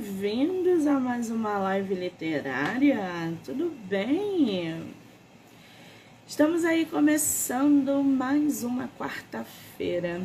[0.00, 3.34] bem-vindos a mais uma live literária.
[3.44, 4.94] Tudo bem?
[6.26, 10.22] Estamos aí começando mais uma quarta-feira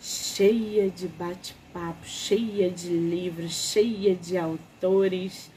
[0.00, 5.50] cheia de bate-papo, cheia de livros, cheia de autores.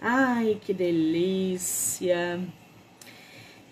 [0.00, 2.40] Ai, que delícia!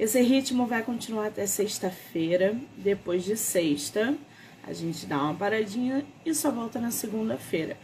[0.00, 2.56] Esse ritmo vai continuar até sexta-feira.
[2.76, 4.16] Depois de sexta,
[4.64, 7.76] a gente dá uma paradinha e só volta na segunda-feira.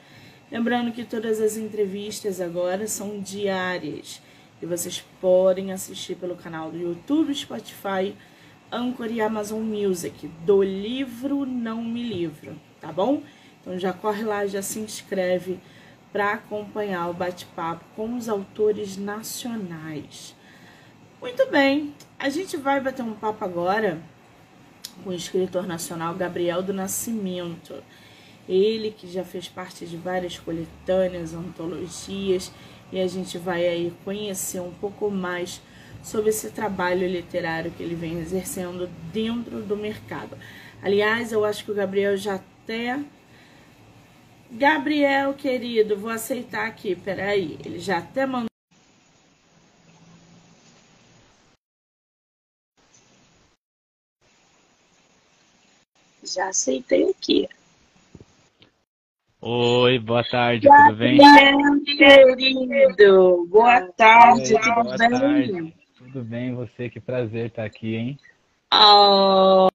[0.51, 4.23] Lembrando que todas as entrevistas agora são diárias
[4.63, 8.17] e vocês podem assistir pelo canal do YouTube, Spotify,
[8.73, 13.23] Anchor e Amazon Music do livro Não Me Livro, tá bom?
[13.61, 15.61] Então já corre lá, já se inscreve
[16.11, 20.35] para acompanhar o bate-papo com os autores nacionais.
[21.21, 24.01] Muito bem, a gente vai bater um papo agora
[25.05, 27.83] com o escritor nacional Gabriel do Nascimento.
[28.49, 32.51] Ele que já fez parte de várias coletâneas, antologias,
[32.91, 35.61] e a gente vai aí conhecer um pouco mais
[36.03, 40.37] sobre esse trabalho literário que ele vem exercendo dentro do mercado.
[40.83, 42.99] Aliás, eu acho que o Gabriel já até.
[44.51, 47.59] Gabriel, querido, vou aceitar aqui, peraí.
[47.65, 48.49] Ele já até mandou.
[56.23, 57.49] Já aceitei aqui.
[59.51, 61.17] Oi, boa tarde, tudo bem?
[61.87, 65.09] querido, boa tarde, Oi, tudo boa bem?
[65.09, 65.75] tarde.
[65.97, 66.91] Tudo bem, você?
[66.91, 68.19] Que prazer estar aqui, hein?
[68.71, 69.69] Oh,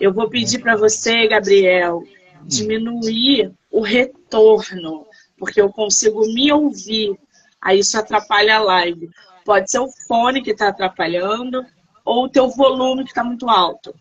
[0.00, 2.02] eu vou pedir para você, Gabriel,
[2.42, 5.06] diminuir o retorno,
[5.38, 7.16] porque eu consigo me ouvir.
[7.62, 9.08] Aí isso atrapalha a live.
[9.44, 11.64] Pode ser o fone que está atrapalhando
[12.04, 13.94] ou o teu volume que está muito alto.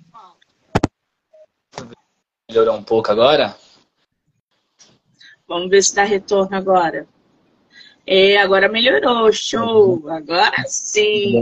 [2.50, 3.56] Melhorou um pouco agora?
[5.48, 7.08] Vamos ver se dá retorno agora.
[8.06, 10.08] É, agora melhorou, show.
[10.10, 11.42] Agora sim.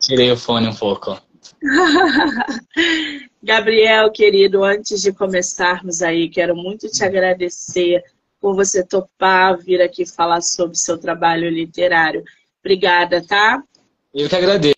[0.00, 1.20] Tirei o fone um pouco.
[3.42, 8.02] Gabriel, querido, antes de começarmos aí, quero muito te agradecer
[8.40, 12.22] por você topar vir aqui falar sobre seu trabalho literário.
[12.60, 13.62] Obrigada, tá?
[14.14, 14.74] Eu que agradeço.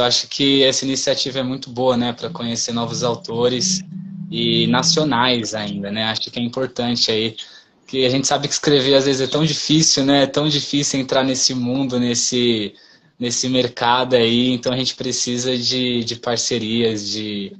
[0.00, 3.82] Acho que essa iniciativa é muito boa, né, para conhecer novos autores
[4.30, 6.04] e nacionais ainda, né?
[6.04, 7.36] Acho que é importante aí
[7.86, 10.24] que a gente sabe que escrever às vezes é tão difícil, né?
[10.24, 12.74] É tão difícil entrar nesse mundo, nesse,
[13.18, 17.56] nesse mercado aí, então a gente precisa de, de parcerias, de,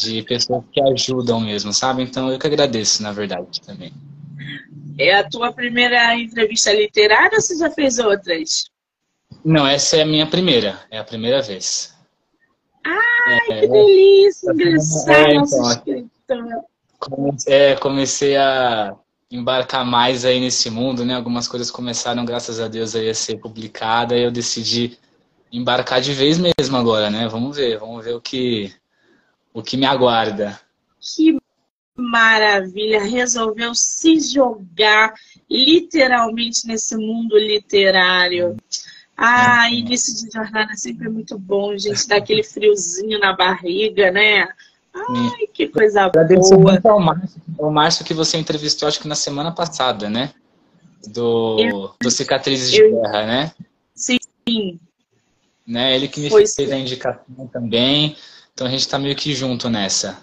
[0.00, 2.02] de pessoas que ajudam mesmo, sabe?
[2.02, 3.92] Então eu que agradeço, na verdade, também.
[4.98, 8.64] É a tua primeira entrevista literária ou você já fez outras?
[9.44, 11.94] Não, essa é a minha primeira, é a primeira vez.
[12.82, 16.64] Ai, É, que delícia ingressar é, nosso então, escritor.
[16.98, 18.96] Come- é, comecei a
[19.30, 21.14] embarcar mais aí nesse mundo, né?
[21.14, 24.98] Algumas coisas começaram, graças a Deus, aí a ser publicada e eu decidi
[25.52, 27.28] embarcar de vez mesmo agora, né?
[27.28, 28.72] Vamos ver, vamos ver o que,
[29.52, 30.60] o que me aguarda.
[31.00, 31.36] Que
[31.96, 33.02] maravilha!
[33.02, 35.14] Resolveu se jogar
[35.50, 38.56] literalmente nesse mundo literário.
[39.16, 44.46] Ah, início de jornada sempre é muito bom, gente, dá aquele friozinho na barriga, né?
[44.96, 46.72] Ai, que coisa Agradeço boa.
[46.72, 50.32] muito ao Márcio, ao Márcio que você entrevistou, acho que na semana passada, né?
[51.08, 53.52] Do, do Cicatrizes de eu- Guerra, né?
[53.94, 54.18] Sim,
[55.66, 55.94] né?
[55.94, 58.16] Ele que me Foi fez a indicação também.
[58.52, 60.18] Então a gente tá meio que junto nessa.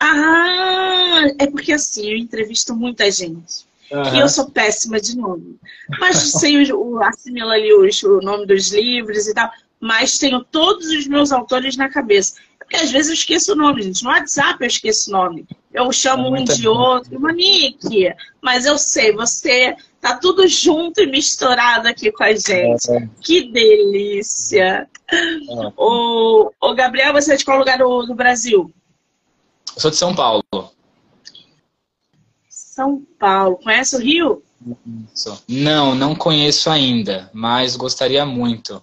[0.00, 3.64] Ah, é porque assim, eu entrevisto muita gente.
[4.14, 5.58] E eu sou péssima de nome.
[6.00, 9.50] Mas sei o, assimilo ali o nome dos livros e tal.
[9.82, 12.36] Mas tenho todos os meus autores na cabeça.
[12.60, 14.04] É Porque às vezes eu esqueço o nome, gente.
[14.04, 15.44] No WhatsApp eu esqueço o nome.
[15.74, 16.68] Eu chamo um Muita de gente.
[16.68, 18.14] outro, Monique.
[18.40, 22.88] Mas eu sei, você tá tudo junto e misturado aqui com a gente.
[22.92, 24.88] É, Que delícia!
[25.10, 25.72] é.
[25.76, 28.72] Ô, ô Gabriel, você é de qual lugar do, do Brasil?
[29.74, 30.44] Eu sou de São Paulo.
[32.48, 33.56] São Paulo.
[33.56, 34.42] Conhece o Rio?
[35.48, 38.80] Não, não conheço ainda, mas gostaria muito.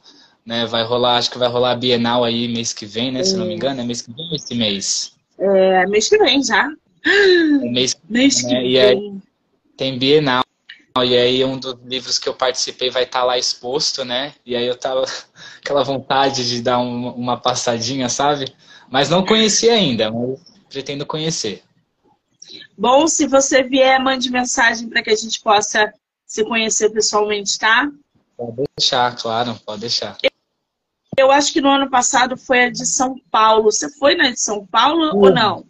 [0.49, 0.65] Né?
[0.65, 3.23] Vai rolar, acho que vai rolar a Bienal aí mês que vem, né?
[3.23, 5.11] Se não me engano, é mês que vem ou esse mês?
[5.37, 6.67] É, mês que vem já.
[7.05, 9.21] É mês Mês que É, e aí- vem.
[9.77, 10.43] tem Bienal.
[10.97, 14.33] E aí um dos livros que eu participei vai estar lá exposto, né?
[14.43, 15.03] E aí eu tava
[15.61, 18.51] aquela vontade de dar um- uma passadinha, sabe?
[18.89, 21.61] Mas não conheci ainda, mas pretendo conhecer.
[22.75, 25.93] Bom, se você vier, mande mensagem para que a gente possa
[26.25, 27.87] se conhecer pessoalmente, tá?
[28.35, 30.17] Pode deixar, claro, pode deixar.
[31.19, 33.63] Eu acho que no ano passado foi a de São Paulo.
[33.63, 35.65] Você foi na de São Paulo ou não?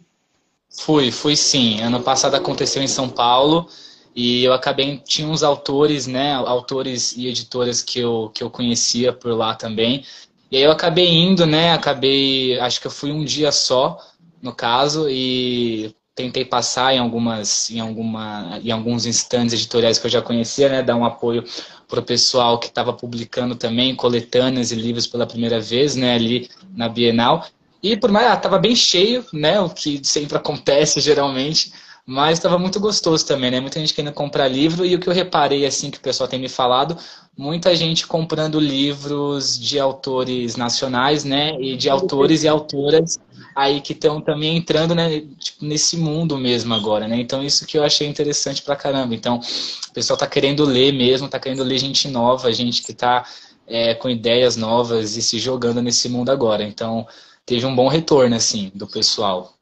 [0.70, 1.80] Fui, fui sim.
[1.80, 3.68] Ano passado aconteceu em São Paulo
[4.14, 9.12] E eu acabei, tinha uns autores, né, autores e editoras que eu, que eu conhecia
[9.12, 10.04] por lá também.
[10.50, 13.98] E aí eu acabei indo, né, acabei, acho que eu fui um dia só,
[14.42, 20.10] no caso, e tentei passar em algumas, em alguma, em alguns instantes editoriais que eu
[20.10, 21.44] já conhecia, né, dar um apoio
[21.88, 26.48] para o pessoal que estava publicando também coletâneas e livros pela primeira vez, né, ali
[26.74, 27.46] na Bienal.
[27.82, 31.72] E por mais, estava ah, bem cheio, né, o que sempre acontece geralmente.
[32.10, 33.60] Mas estava muito gostoso também, né?
[33.60, 36.40] Muita gente querendo comprar livro e o que eu reparei, assim, que o pessoal tem
[36.40, 36.96] me falado,
[37.38, 41.54] muita gente comprando livros de autores nacionais, né?
[41.60, 43.16] E de autores e autoras
[43.54, 47.20] aí que estão também entrando né, tipo, nesse mundo mesmo agora, né?
[47.20, 49.14] Então isso que eu achei interessante pra caramba.
[49.14, 53.24] Então o pessoal tá querendo ler mesmo, tá querendo ler gente nova, gente que tá
[53.68, 56.64] é, com ideias novas e se jogando nesse mundo agora.
[56.64, 57.06] Então
[57.46, 59.59] teve um bom retorno, assim, do pessoal.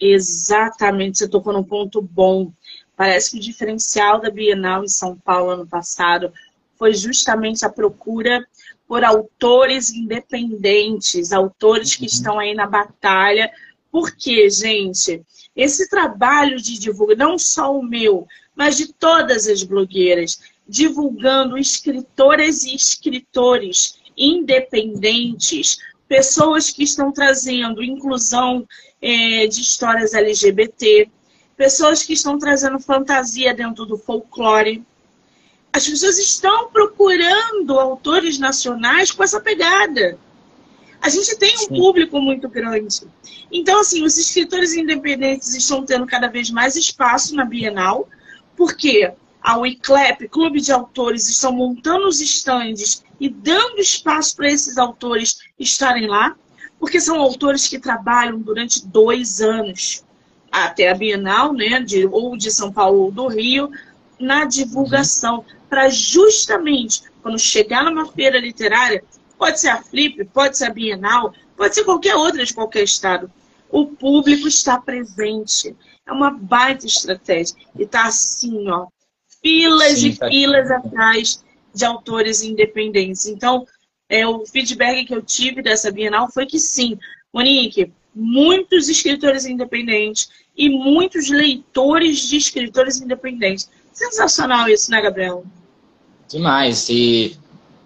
[0.00, 2.52] Exatamente, você tocou num ponto bom.
[2.96, 6.32] Parece que o diferencial da Bienal em São Paulo ano passado
[6.78, 8.46] foi justamente a procura
[8.86, 12.06] por autores independentes, autores que uhum.
[12.06, 13.50] estão aí na batalha.
[13.90, 15.22] Porque, gente,
[15.54, 22.64] esse trabalho de divulgação, não só o meu, mas de todas as blogueiras, divulgando escritoras
[22.64, 28.66] e escritores independentes, pessoas que estão trazendo inclusão
[29.00, 31.08] é, de histórias LGBT,
[31.56, 34.84] pessoas que estão trazendo fantasia dentro do folclore.
[35.72, 40.18] As pessoas estão procurando autores nacionais com essa pegada.
[41.00, 41.68] A gente tem um Sim.
[41.68, 43.02] público muito grande.
[43.52, 48.08] Então, assim, os escritores independentes estão tendo cada vez mais espaço na Bienal,
[48.56, 49.12] porque
[49.42, 55.38] a WICLAP, Clube de Autores, estão montando os estandes e dando espaço para esses autores
[55.58, 56.36] estarem lá
[56.78, 60.04] porque são autores que trabalham durante dois anos,
[60.50, 63.70] até a Bienal, né, de, ou de São Paulo ou do Rio,
[64.18, 65.44] na divulgação, uhum.
[65.68, 69.02] para justamente, quando chegar numa feira literária,
[69.38, 73.30] pode ser a Flip, pode ser a Bienal, pode ser qualquer outra de qualquer estado,
[73.70, 75.74] o público está presente.
[76.06, 77.56] É uma baita estratégia.
[77.76, 78.86] E está assim, ó,
[79.42, 80.86] filas Sim, e tá filas aqui.
[80.86, 81.44] atrás
[81.76, 83.26] de autores independentes.
[83.26, 83.66] Então,
[84.08, 86.98] é, o feedback que eu tive dessa Bienal foi que sim,
[87.32, 93.68] Monique, muitos escritores independentes e muitos leitores de escritores independentes.
[93.92, 95.44] Sensacional isso, né, Gabriel?
[96.28, 96.88] Demais.
[96.88, 97.36] E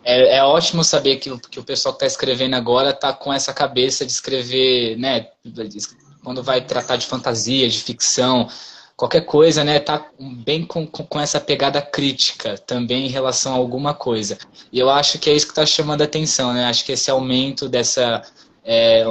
[0.05, 3.53] é, é ótimo saber que, que o pessoal que está escrevendo agora está com essa
[3.53, 5.27] cabeça de escrever, né?
[6.23, 8.49] Quando vai tratar de fantasia, de ficção,
[9.01, 13.95] qualquer coisa, né, tá bem com, com, essa pegada crítica também em relação a alguma
[13.95, 14.37] coisa.
[14.71, 16.67] E eu acho que é isso que está chamando a atenção, né?
[16.67, 18.23] Acho que esse aumento dessa.
[18.63, 19.03] É,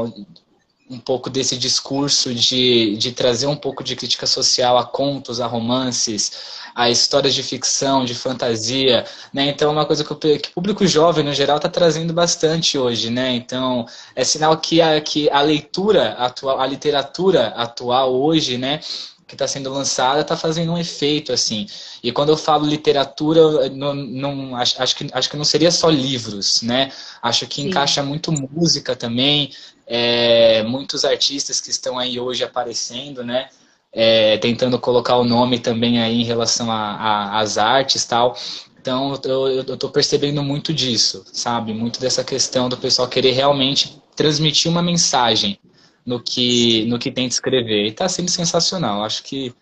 [0.88, 5.46] um pouco desse discurso de, de trazer um pouco de crítica social a contos, a
[5.48, 9.48] romances, a histórias de ficção, de fantasia, né?
[9.48, 12.78] Então é uma coisa que o, que o público jovem no geral está trazendo bastante
[12.78, 13.34] hoje, né?
[13.34, 18.80] Então é sinal que a, que a leitura atual, a literatura atual hoje, né?
[19.30, 21.68] Que está sendo lançada está fazendo um efeito assim.
[22.04, 25.88] E quando eu falo literatura, não, não acho, acho, que, acho que não seria só
[25.88, 26.92] livros, né?
[27.22, 27.68] Acho que Sim.
[27.68, 29.52] encaixa muito música também,
[29.86, 33.50] é, muitos artistas que estão aí hoje aparecendo, né?
[33.94, 38.36] É, tentando colocar o nome também aí em relação às artes tal.
[38.82, 41.72] Então eu estou percebendo muito disso, sabe?
[41.72, 45.60] Muito dessa questão do pessoal querer realmente transmitir uma mensagem
[46.06, 47.86] no que, no que tenta escrever.
[47.86, 49.04] E está sendo sensacional.
[49.04, 49.54] Acho que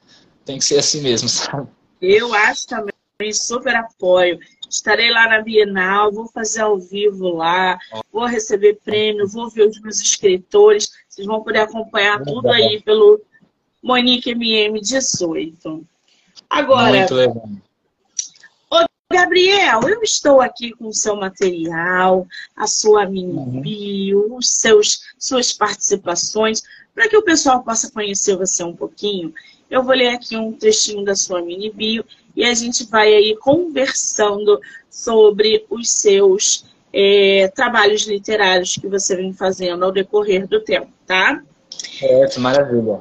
[0.45, 1.67] tem que ser assim mesmo, sabe?
[2.01, 4.39] Eu acho também, super apoio.
[4.69, 7.79] Estarei lá na Bienal, vou fazer ao vivo lá,
[8.11, 10.91] vou receber prêmio, vou ver os meus escritores.
[11.07, 13.21] Vocês vão poder acompanhar tudo aí pelo
[13.81, 15.83] Monique MM18.
[16.49, 17.49] Agora, Muito legal.
[19.09, 23.61] Gabriel, eu estou aqui com o seu material, a sua mini uhum.
[23.61, 26.61] bio, os seus, suas participações,
[26.93, 29.33] para que o pessoal possa conhecer você um pouquinho.
[29.71, 32.03] Eu vou ler aqui um trechinho da sua mini bio
[32.35, 34.59] e a gente vai aí conversando
[34.89, 41.41] sobre os seus é, trabalhos literários que você vem fazendo ao decorrer do tempo, tá?
[42.01, 42.99] É, maravilha.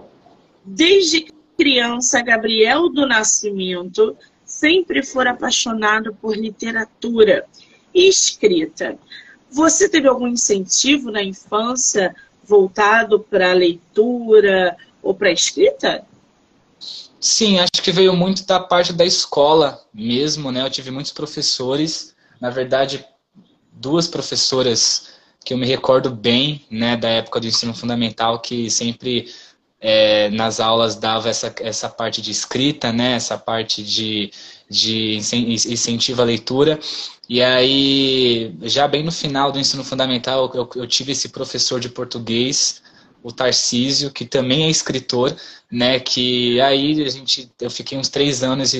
[0.65, 1.27] Desde
[1.59, 4.17] criança, Gabriel do Nascimento
[4.57, 7.45] sempre for apaixonado por literatura
[7.95, 8.99] e escrita.
[9.51, 16.07] Você teve algum incentivo na infância voltado para a leitura ou para a escrita?
[17.21, 20.63] Sim, acho que veio muito da parte da escola mesmo, né?
[20.63, 23.05] Eu tive muitos professores, na verdade,
[23.73, 29.33] duas professoras que eu me recordo bem, né, da época do ensino fundamental, que sempre
[29.81, 33.13] é, nas aulas dava essa, essa parte de escrita, né?
[33.13, 34.31] Essa parte de,
[34.69, 36.79] de incentivo à leitura.
[37.29, 41.89] E aí, já bem no final do ensino fundamental, eu, eu tive esse professor de
[41.89, 42.83] português,
[43.23, 45.37] o Tarcísio, que também é escritor,
[45.71, 46.01] né?
[46.01, 48.73] Que aí a gente, eu fiquei uns três anos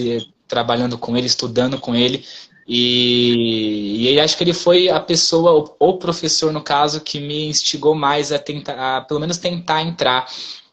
[0.49, 2.25] trabalhando com ele, estudando com ele,
[2.69, 7.95] e, e acho que ele foi a pessoa, o professor no caso, que me instigou
[7.95, 10.27] mais a tentar, a, pelo menos tentar entrar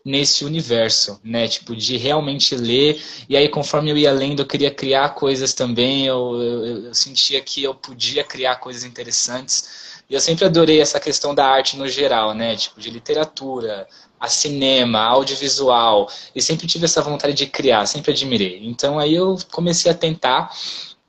[0.03, 1.47] nesse universo, né?
[1.47, 3.01] Tipo, de realmente ler.
[3.29, 6.05] E aí, conforme eu ia lendo, eu queria criar coisas também.
[6.05, 10.01] Eu, eu, eu sentia que eu podia criar coisas interessantes.
[10.09, 12.55] E eu sempre adorei essa questão da arte no geral, né?
[12.55, 13.87] Tipo, de literatura,
[14.19, 16.09] a cinema, audiovisual.
[16.35, 18.65] E sempre tive essa vontade de criar, sempre admirei.
[18.65, 20.51] Então aí eu comecei a tentar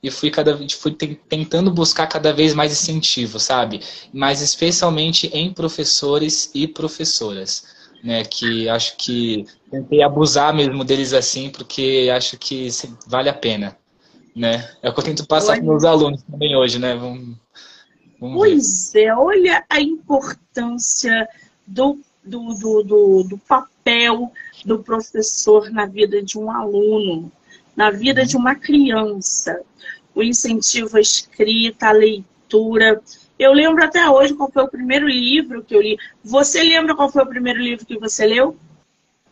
[0.01, 0.95] e fui cada fui
[1.27, 3.81] tentando buscar cada vez mais incentivo, sabe?
[4.13, 8.23] Mas especialmente em professores e professoras, né?
[8.23, 12.67] Que acho que tentei abusar mesmo deles assim, porque acho que
[13.07, 13.77] vale a pena,
[14.35, 14.69] né?
[14.81, 16.95] É o que eu tento passar para meus alunos também hoje, né?
[16.95, 17.35] Vamos,
[18.19, 19.05] vamos pois ver.
[19.05, 21.27] é, olha a importância
[21.65, 24.31] do, do, do, do, do papel
[24.65, 27.31] do professor na vida de um aluno
[27.75, 29.61] na vida de uma criança.
[30.13, 33.01] O incentivo à escrita, à leitura.
[33.37, 35.97] Eu lembro até hoje qual foi o primeiro livro que eu li.
[36.23, 38.57] Você lembra qual foi o primeiro livro que você leu?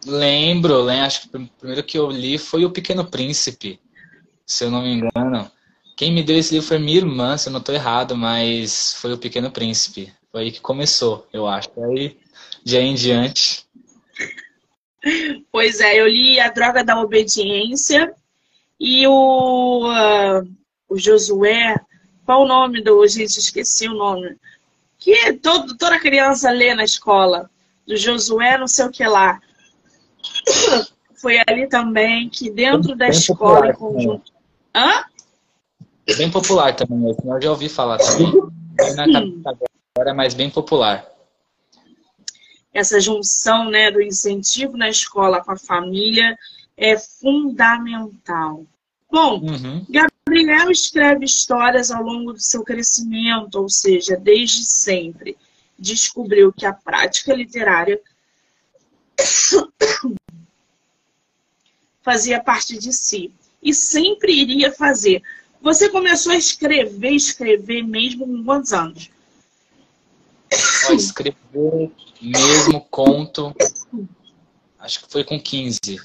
[0.06, 3.80] Lembro, acho que o primeiro que eu li foi O Pequeno Príncipe,
[4.46, 5.50] se eu não me engano.
[5.96, 9.14] Quem me deu esse livro foi minha irmã, se eu não estou errado, mas foi
[9.14, 10.12] O Pequeno Príncipe.
[10.32, 11.70] Foi aí que começou, eu acho.
[11.82, 12.18] Aí,
[12.64, 13.66] de aí em diante.
[15.52, 18.14] Pois é, eu li A Droga da Obediência
[18.80, 20.50] e o, uh,
[20.90, 21.76] o Josué,
[22.25, 23.06] qual o nome do.
[23.08, 24.38] Gente, esqueci o nome.
[24.98, 27.50] Que todo, toda criança lê na escola.
[27.86, 29.42] Do Josué, não sei o que lá.
[31.15, 34.32] Foi ali também que dentro bem, da bem escola, em conjunto.
[34.74, 34.98] Também.
[34.98, 35.06] Hã?
[36.06, 38.27] É bem popular também, eu já ouvi falar também.
[39.96, 41.06] Agora é mais bem popular.
[42.74, 46.38] Essa junção né, do incentivo na escola com a família
[46.75, 48.65] é fundamental.
[49.13, 49.86] Bom, uhum.
[49.88, 55.38] Gabriel escreve histórias ao longo do seu crescimento, ou seja, desde sempre.
[55.77, 58.01] Descobriu que a prática literária
[62.01, 65.22] fazia parte de si e sempre iria fazer.
[65.62, 69.12] Você começou a escrever, escrever mesmo com quantos anos?
[70.89, 71.36] escrever
[72.20, 73.55] mesmo conto,
[74.79, 76.01] acho que foi com 15,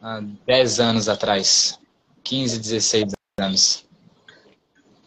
[0.00, 1.80] há 10 anos atrás.
[2.22, 3.84] 15, 16 anos.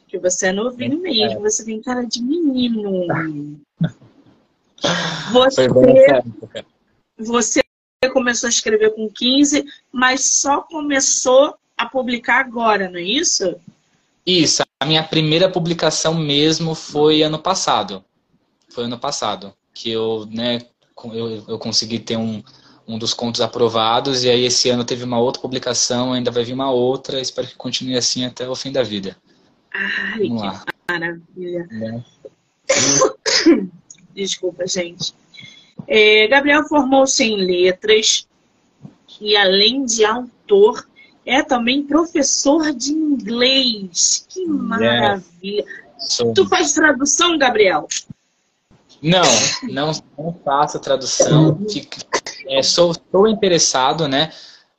[0.08, 3.08] Que você é novinho mesmo, você tem cara de menino.
[5.22, 5.68] Você,
[7.18, 7.62] você
[8.14, 13.56] começou a escrever com 15, mas só começou a publicar agora, não é isso?
[14.26, 18.04] Isso, a minha primeira publicação mesmo foi ano passado.
[18.70, 20.62] Foi ano passado que eu, né,
[21.14, 22.42] eu, eu consegui ter um,
[22.88, 26.54] um dos contos aprovados, e aí esse ano teve uma outra publicação, ainda vai vir
[26.54, 29.18] uma outra, espero que continue assim até o fim da vida.
[29.74, 30.66] Ai, Vamos que lá.
[30.90, 31.68] maravilha.
[31.72, 32.04] É.
[34.14, 35.14] Desculpa, gente.
[35.88, 38.28] É, Gabriel formou-se em letras
[39.20, 40.88] e, além de autor,
[41.26, 44.26] é também professor de inglês.
[44.30, 45.66] Que maravilha!
[46.36, 47.88] Tu faz tradução, Gabriel?
[49.06, 49.22] Não,
[49.72, 51.60] não, não faço tradução.
[52.48, 54.32] É, sou, sou interessado, né,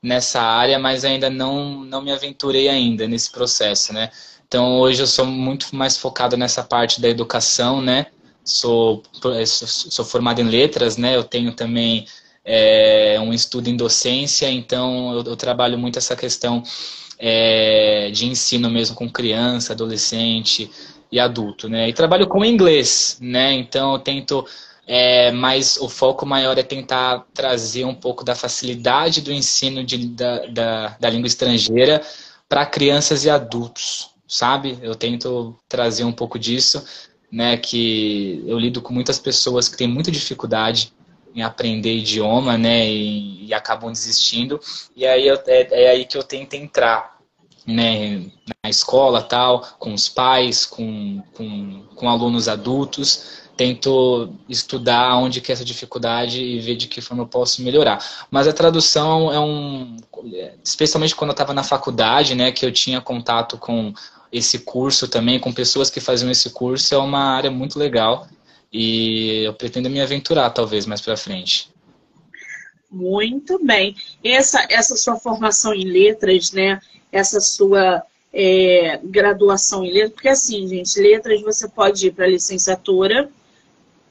[0.03, 4.11] nessa área, mas ainda não, não me aventurei ainda nesse processo, né.
[4.49, 8.07] Então hoje eu sou muito mais focado nessa parte da educação, né.
[8.45, 9.05] Sou,
[9.47, 11.15] sou, formado em letras, né.
[11.15, 12.05] Eu tenho também
[12.45, 16.65] é, um estudo em docência, então eu, eu trabalho muito essa questão
[17.17, 20.69] é, de ensino mesmo com criança, adolescente
[21.11, 21.89] e adulto, né.
[21.89, 23.53] E trabalho com inglês, né.
[23.55, 24.45] Então eu tento
[24.87, 30.07] é, mas o foco maior é tentar trazer um pouco da facilidade do ensino de,
[30.07, 32.01] da, da, da língua estrangeira
[32.49, 34.79] para crianças e adultos, sabe?
[34.81, 36.85] Eu tento trazer um pouco disso,
[37.33, 37.57] né?
[37.57, 40.93] Que eu lido com muitas pessoas que têm muita dificuldade
[41.35, 42.89] em aprender idioma, né?
[42.89, 44.61] E, e acabam desistindo.
[44.95, 47.16] E aí eu, é, é aí que eu tento entrar,
[47.67, 48.27] né?
[48.63, 55.51] Na escola tal, com os pais, com, com, com alunos adultos tento estudar onde que
[55.51, 58.05] é essa dificuldade e ver de que forma eu posso melhorar.
[58.31, 59.97] Mas a tradução é um,
[60.63, 63.95] especialmente quando eu estava na faculdade, né, que eu tinha contato com
[64.31, 68.27] esse curso também, com pessoas que faziam esse curso, é uma área muito legal
[68.71, 71.71] e eu pretendo me aventurar talvez mais para frente.
[72.91, 73.97] Muito bem.
[74.23, 76.81] Essa, essa sua formação em letras, né?
[77.11, 78.03] Essa sua
[78.33, 83.31] é, graduação em letras, porque assim, gente, letras você pode ir para licenciatura,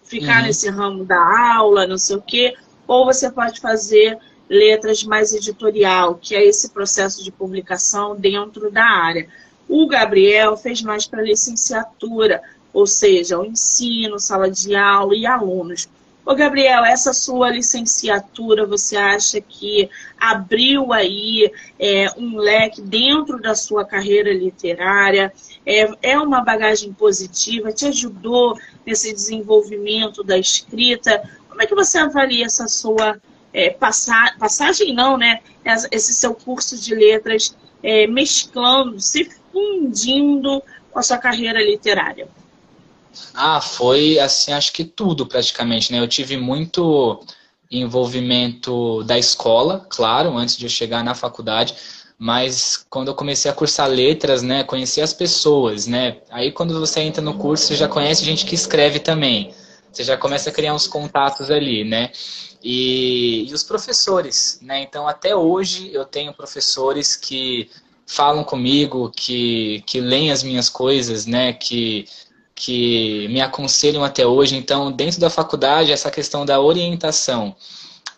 [0.04, 0.48] ficar uhum.
[0.48, 2.56] nesse ramo da aula, não sei o quê,
[2.88, 4.18] ou você pode fazer
[4.50, 9.28] letras mais editorial, que é esse processo de publicação dentro da área.
[9.68, 12.42] O Gabriel fez mais para licenciatura,
[12.72, 15.88] ou seja, o ensino, sala de aula e alunos.
[16.26, 23.54] Ô, Gabriel, essa sua licenciatura, você acha que abriu aí é, um leque dentro da
[23.54, 25.32] sua carreira literária?
[25.64, 27.72] É, é uma bagagem positiva?
[27.72, 31.30] Te ajudou nesse desenvolvimento da escrita?
[31.48, 33.22] Como é que você avalia essa sua
[33.54, 35.42] é, passa, passagem, não, né?
[35.92, 40.60] Esse seu curso de letras é, mesclando, se fundindo
[40.92, 42.28] com a sua carreira literária?
[43.34, 46.00] Ah, foi assim, acho que tudo praticamente, né?
[46.00, 47.20] Eu tive muito
[47.72, 51.76] envolvimento da escola, claro, antes de eu chegar na faculdade,
[52.18, 56.18] mas quando eu comecei a cursar letras, né, conheci as pessoas, né?
[56.30, 59.54] Aí quando você entra no curso, você já conhece gente que escreve também.
[59.92, 62.12] Você já começa a criar uns contatos ali, né?
[62.64, 64.82] E, e os professores, né?
[64.82, 67.70] Então até hoje eu tenho professores que
[68.06, 71.54] falam comigo, que, que leem as minhas coisas, né?
[71.54, 72.06] Que
[72.56, 74.56] que me aconselham até hoje.
[74.56, 77.56] Então, dentro da faculdade, essa questão da orientação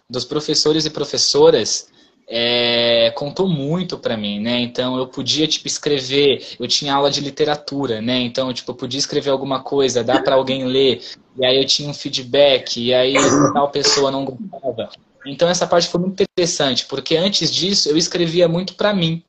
[0.10, 1.90] dos professores e professoras
[2.30, 4.60] é, contou muito para mim, né?
[4.60, 8.20] Então eu podia tipo escrever, eu tinha aula de literatura, né?
[8.20, 11.02] Então tipo eu podia escrever alguma coisa, dar para alguém ler,
[11.38, 13.16] e aí eu tinha um feedback, e aí
[13.54, 14.90] tal pessoa não gostava.
[15.26, 19.24] Então essa parte foi muito interessante, porque antes disso eu escrevia muito para mim,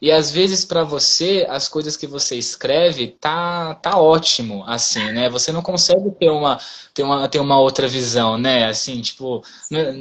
[0.00, 5.28] e às vezes para você as coisas que você escreve tá tá ótimo assim, né?
[5.30, 6.58] Você não consegue ter uma
[6.94, 8.66] ter uma ter uma outra visão, né?
[8.66, 9.42] Assim, tipo,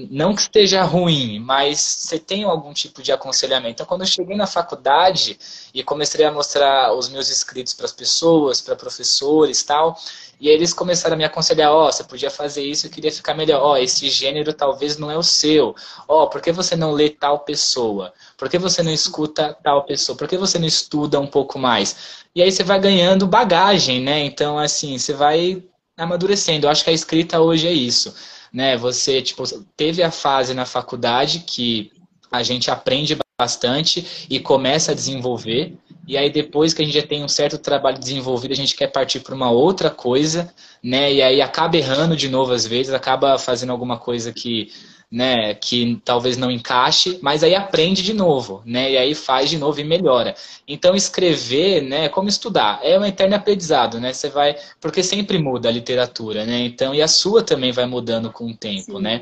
[0.10, 3.74] não que esteja ruim, mas você tem algum tipo de aconselhamento.
[3.74, 5.38] Então, quando eu cheguei na faculdade
[5.74, 9.96] e comecei a mostrar os meus escritos para as pessoas, para professores, tal,
[10.40, 13.34] e eles começaram a me aconselhar, ó, oh, você podia fazer isso, eu queria ficar
[13.34, 13.62] melhor.
[13.62, 15.76] Ó, oh, esse gênero talvez não é o seu.
[16.08, 18.14] Ó, oh, por que você não lê tal pessoa?
[18.38, 20.18] Por que você não escuta tal pessoa?
[20.18, 22.26] Por que você não estuda um pouco mais?
[22.36, 24.20] E aí você vai ganhando bagagem, né?
[24.24, 25.64] Então, assim, você vai
[25.98, 26.68] amadurecendo.
[26.68, 28.14] Eu acho que a escrita hoje é isso,
[28.54, 28.78] né?
[28.78, 29.44] Você, tipo,
[29.76, 31.92] teve a fase na faculdade que
[32.32, 35.76] a gente aprende bastante e começa a desenvolver.
[36.08, 38.88] E aí depois que a gente já tem um certo trabalho desenvolvido, a gente quer
[38.88, 40.50] partir para uma outra coisa,
[40.82, 41.14] né?
[41.14, 44.72] E aí acaba errando de novo às vezes, acaba fazendo alguma coisa que
[45.10, 49.58] né, que talvez não encaixe, mas aí aprende de novo, né, e aí faz de
[49.58, 50.36] novo e melhora.
[50.68, 55.38] Então escrever, né, é como estudar, é um eterno aprendizado, né, você vai, porque sempre
[55.38, 59.02] muda a literatura, né, então e a sua também vai mudando com o tempo, Sim.
[59.02, 59.22] né,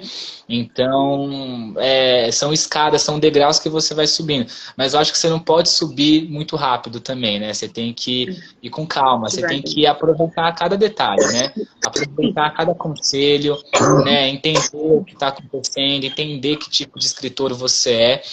[0.50, 5.30] então é, são escadas, são degraus que você vai subindo, mas eu acho que você
[5.30, 9.62] não pode subir muito rápido também, né, você tem que ir com calma, você tem
[9.62, 11.54] que aproveitar cada detalhe, né,
[11.86, 13.56] aproveitar cada conselho,
[14.04, 18.24] né, entender o que está acontecendo entender que tipo de escritor você é,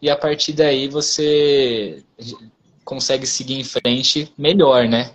[0.00, 2.02] e a partir daí você
[2.84, 5.14] consegue seguir em frente melhor, né?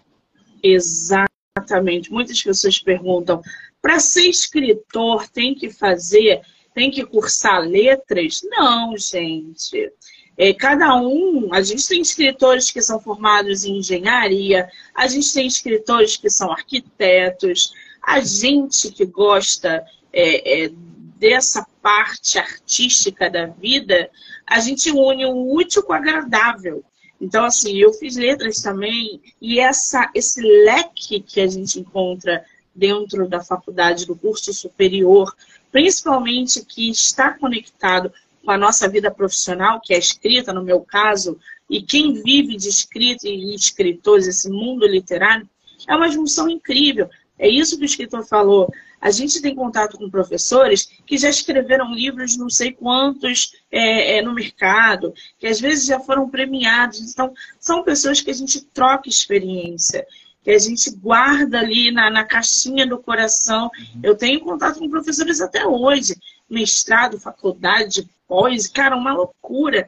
[0.62, 2.12] Exatamente.
[2.12, 3.42] Muitas pessoas perguntam:
[3.82, 6.42] para ser escritor tem que fazer,
[6.74, 8.42] tem que cursar letras?
[8.44, 9.92] Não, gente.
[10.38, 15.48] É, cada um, a gente tem escritores que são formados em engenharia, a gente tem
[15.48, 17.72] escritores que são arquitetos,
[18.02, 20.72] a gente que gosta é, é,
[21.16, 24.10] dessa parte artística da vida,
[24.46, 26.84] a gente une o útil com o agradável.
[27.20, 32.44] Então, assim, eu fiz letras também, e essa, esse leque que a gente encontra
[32.76, 35.34] dentro da faculdade, do curso superior,
[35.72, 38.12] principalmente que está conectado
[38.44, 42.70] com a nossa vida profissional, que é escrita, no meu caso, e quem vive de
[42.70, 45.50] escrita e escritores, esse mundo literário,
[45.88, 47.10] é uma junção incrível.
[47.40, 48.72] É isso que o escritor falou.
[49.06, 54.22] A gente tem contato com professores que já escreveram livros não sei quantos é, é,
[54.24, 57.00] no mercado, que às vezes já foram premiados.
[57.02, 60.08] Então, são pessoas que a gente troca experiência,
[60.44, 63.70] que a gente guarda ali na, na caixinha do coração.
[64.02, 66.16] Eu tenho contato com professores até hoje,
[66.50, 69.88] mestrado, faculdade, pós, cara, uma loucura.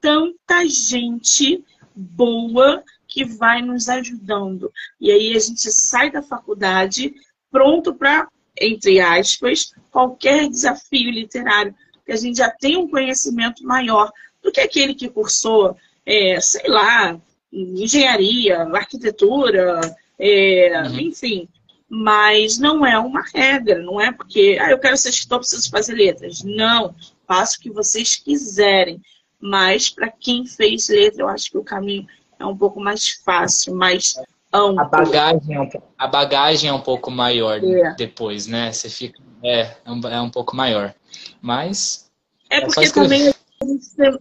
[0.00, 4.72] Tanta gente boa que vai nos ajudando.
[5.00, 7.14] E aí a gente sai da faculdade
[7.52, 8.28] pronto para,
[8.60, 14.10] entre aspas, qualquer desafio literário, que a gente já tem um conhecimento maior
[14.42, 17.20] do que aquele que cursou, é, sei lá,
[17.52, 19.80] engenharia, arquitetura,
[20.18, 21.00] é, uhum.
[21.00, 21.48] enfim.
[21.88, 25.94] mas não é uma regra, não é porque ah, eu quero ser escritor, preciso fazer
[25.94, 26.42] letras.
[26.42, 26.94] Não,
[27.26, 29.00] faço o que vocês quiserem.
[29.40, 32.06] Mas para quem fez letra, eu acho que o caminho
[32.38, 34.14] é um pouco mais fácil, mais
[34.52, 34.80] amplo.
[34.80, 37.94] A bagagem é um, a bagagem é um pouco maior é.
[37.94, 38.72] depois, né?
[38.72, 39.20] Você fica.
[39.42, 40.94] É, é um, é um pouco maior.
[41.40, 42.10] Mas.
[42.50, 43.32] É, é porque também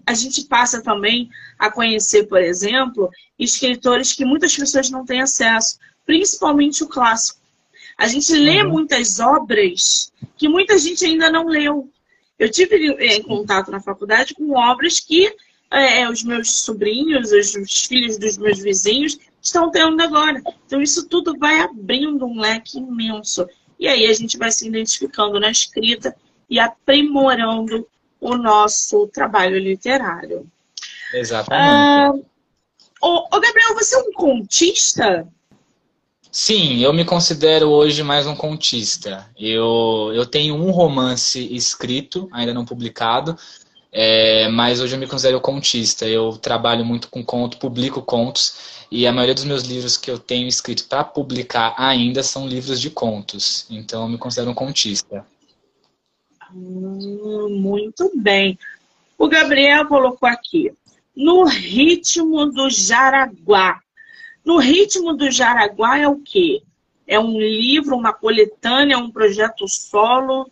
[0.05, 5.77] a gente passa também a conhecer, por exemplo, escritores que muitas pessoas não têm acesso,
[6.05, 7.39] principalmente o clássico.
[7.97, 8.71] A gente lê uhum.
[8.71, 11.89] muitas obras que muita gente ainda não leu.
[12.37, 15.33] Eu tive eh, em contato na faculdade com obras que
[15.71, 20.41] é, os meus sobrinhos, os, os filhos dos meus vizinhos estão tendo agora.
[20.65, 23.47] Então, isso tudo vai abrindo um leque imenso.
[23.79, 26.15] E aí a gente vai se identificando na escrita
[26.49, 27.87] e aprimorando
[28.19, 30.47] o nosso trabalho literário.
[31.13, 31.61] Exatamente.
[31.61, 32.13] Ah,
[33.01, 35.27] ô, Gabriel, você é um contista?
[36.31, 39.29] Sim, eu me considero hoje mais um contista.
[39.37, 43.37] Eu, eu tenho um romance escrito, ainda não publicado,
[43.91, 46.05] é, mas hoje eu me considero contista.
[46.05, 50.17] Eu trabalho muito com conto, publico contos, e a maioria dos meus livros que eu
[50.17, 53.65] tenho escrito para publicar ainda são livros de contos.
[53.69, 55.25] Então eu me considero um contista.
[56.53, 58.57] Hum, muito bem.
[59.17, 60.71] O Gabriel colocou aqui.
[61.15, 63.79] No ritmo do Jaraguá.
[64.45, 66.61] No ritmo do Jaraguá é o quê?
[67.07, 70.49] É um livro, uma coletânea, um projeto solo?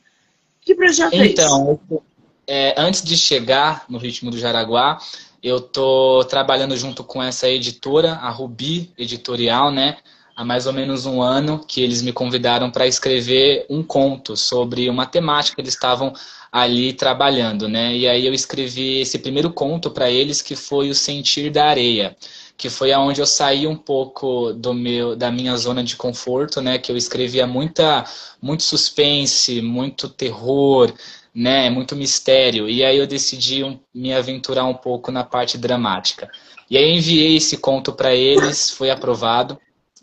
[0.59, 1.33] Que projeto então, é esse?
[1.33, 2.01] Então,
[2.47, 4.99] é, antes de chegar no ritmo do Jaraguá,
[5.45, 9.97] eu tô trabalhando junto com essa editora, a Rubi Editorial, né?
[10.35, 14.89] Há mais ou menos um ano que eles me convidaram para escrever um conto sobre
[14.89, 16.13] uma temática que eles estavam
[16.51, 17.95] ali trabalhando, né?
[17.95, 22.17] E aí eu escrevi esse primeiro conto para eles que foi o Sentir da Areia
[22.57, 26.77] que foi aonde eu saí um pouco do meu da minha zona de conforto, né,
[26.77, 28.05] que eu escrevia muita
[28.41, 30.93] muito suspense, muito terror,
[31.35, 32.69] né, muito mistério.
[32.69, 36.31] E aí eu decidi um, me aventurar um pouco na parte dramática.
[36.69, 39.59] E aí enviei esse conto para eles, foi aprovado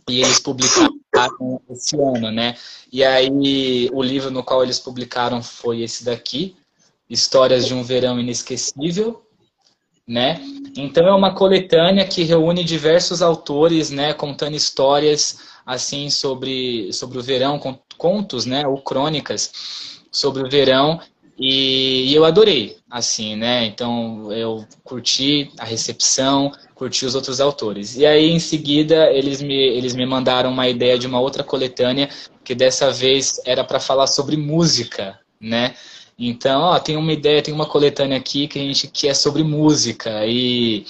[0.08, 2.54] e eles publicaram esse ano, né?
[2.92, 6.54] E aí o livro no qual eles publicaram foi esse daqui,
[7.08, 9.22] Histórias de um Verão Inesquecível,
[10.06, 10.40] né?
[10.76, 17.22] Então é uma coletânea que reúne diversos autores, né, contando histórias assim sobre sobre o
[17.22, 17.60] verão,
[17.98, 21.00] contos, né, ou crônicas sobre o verão
[21.38, 23.64] e, e eu adorei, assim, né?
[23.64, 27.96] Então eu curti a recepção, curti os outros autores.
[27.96, 32.08] E aí em seguida eles me eles me mandaram uma ideia de uma outra coletânea
[32.44, 35.74] que dessa vez era para falar sobre música, né?
[36.18, 39.42] Então, ó, tem uma ideia, tem uma coletânea aqui que a gente que é sobre
[39.42, 40.84] música e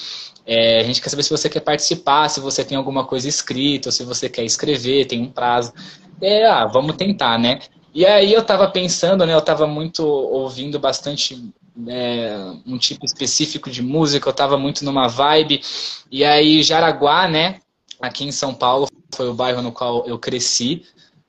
[0.45, 3.89] é, a gente quer saber se você quer participar, se você tem alguma coisa escrita,
[3.89, 5.73] ou se você quer escrever, tem um prazo.
[6.21, 7.61] É, ah, vamos tentar, né?
[7.95, 9.35] E aí eu tava pensando, né?
[9.35, 11.53] Eu tava muito ouvindo bastante
[11.87, 15.61] é, um tipo específico de música, eu tava muito numa vibe.
[16.11, 17.61] E aí Jaraguá, né?
[18.01, 20.85] Aqui em São Paulo foi o bairro no qual eu cresci,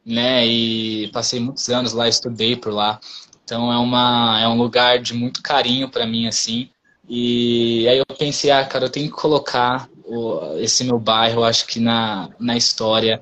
[0.06, 0.46] né?
[0.46, 3.00] E passei muitos anos lá, estudei por lá.
[3.44, 6.70] Então é, uma, é um lugar de muito carinho para mim, assim.
[7.08, 9.90] E aí eu pensei, ah, cara, eu tenho que colocar
[10.60, 13.22] esse meu bairro, acho que na, na história,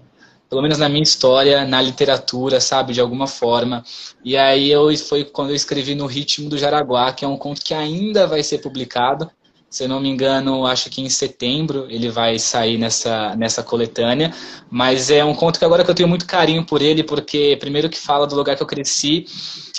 [0.51, 3.85] pelo menos na minha história, na literatura, sabe, de alguma forma.
[4.21, 7.61] E aí eu foi quando eu escrevi no Ritmo do Jaraguá, que é um conto
[7.63, 9.31] que ainda vai ser publicado.
[9.69, 14.33] Se eu não me engano, acho que em setembro ele vai sair nessa, nessa coletânea.
[14.69, 17.89] Mas é um conto que agora que eu tenho muito carinho por ele, porque primeiro
[17.89, 19.25] que fala do lugar que eu cresci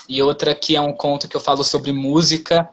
[0.09, 2.67] e outra que é um conto que eu falo sobre música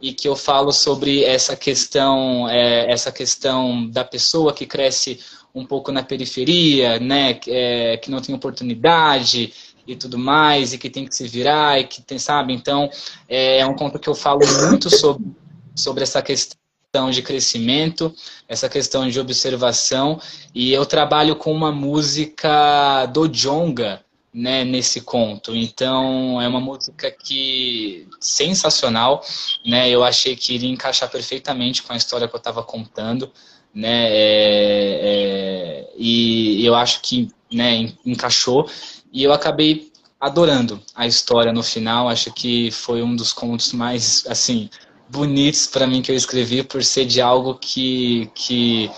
[0.00, 5.20] e que eu falo sobre essa questão, é, essa questão da pessoa que cresce
[5.54, 9.52] um pouco na periferia, né, é, que não tem oportunidade
[9.86, 12.52] e tudo mais, e que tem que se virar, e que tem, sabe?
[12.52, 12.88] Então,
[13.28, 15.26] é, é um conto que eu falo muito sobre,
[15.74, 18.14] sobre essa questão de crescimento,
[18.48, 20.20] essa questão de observação,
[20.54, 25.54] e eu trabalho com uma música do Jonga, né, nesse conto.
[25.54, 29.22] Então é uma música que sensacional,
[29.64, 29.90] né?
[29.90, 33.30] Eu achei que iria encaixar perfeitamente com a história que eu estava contando,
[33.74, 34.08] né?
[34.10, 38.68] É, é, e eu acho que, né, encaixou
[39.12, 42.08] e eu acabei adorando a história no final.
[42.08, 44.70] Acho que foi um dos contos mais assim
[45.08, 48.90] bonitos para mim que eu escrevi por ser de algo que que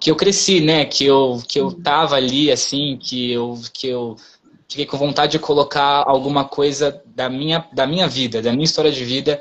[0.00, 0.84] que eu cresci, né?
[0.84, 4.16] Que eu que eu tava ali assim, que eu que eu
[4.68, 8.92] fiquei com vontade de colocar alguma coisa da minha, da minha vida, da minha história
[8.92, 9.40] de vida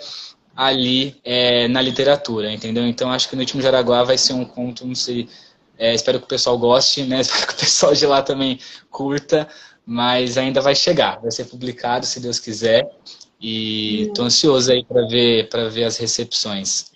[0.60, 2.86] ali é, na literatura, entendeu?
[2.86, 5.30] Então acho que no último Jaraguá vai ser um conto, não sei,
[5.78, 7.22] é, espero que o pessoal goste, né?
[7.24, 8.60] Espero que o pessoal de lá também
[8.92, 9.48] curta,
[9.86, 12.92] mas ainda vai chegar, vai ser publicado se Deus quiser.
[13.40, 16.92] E estou ansioso aí para ver para ver as recepções.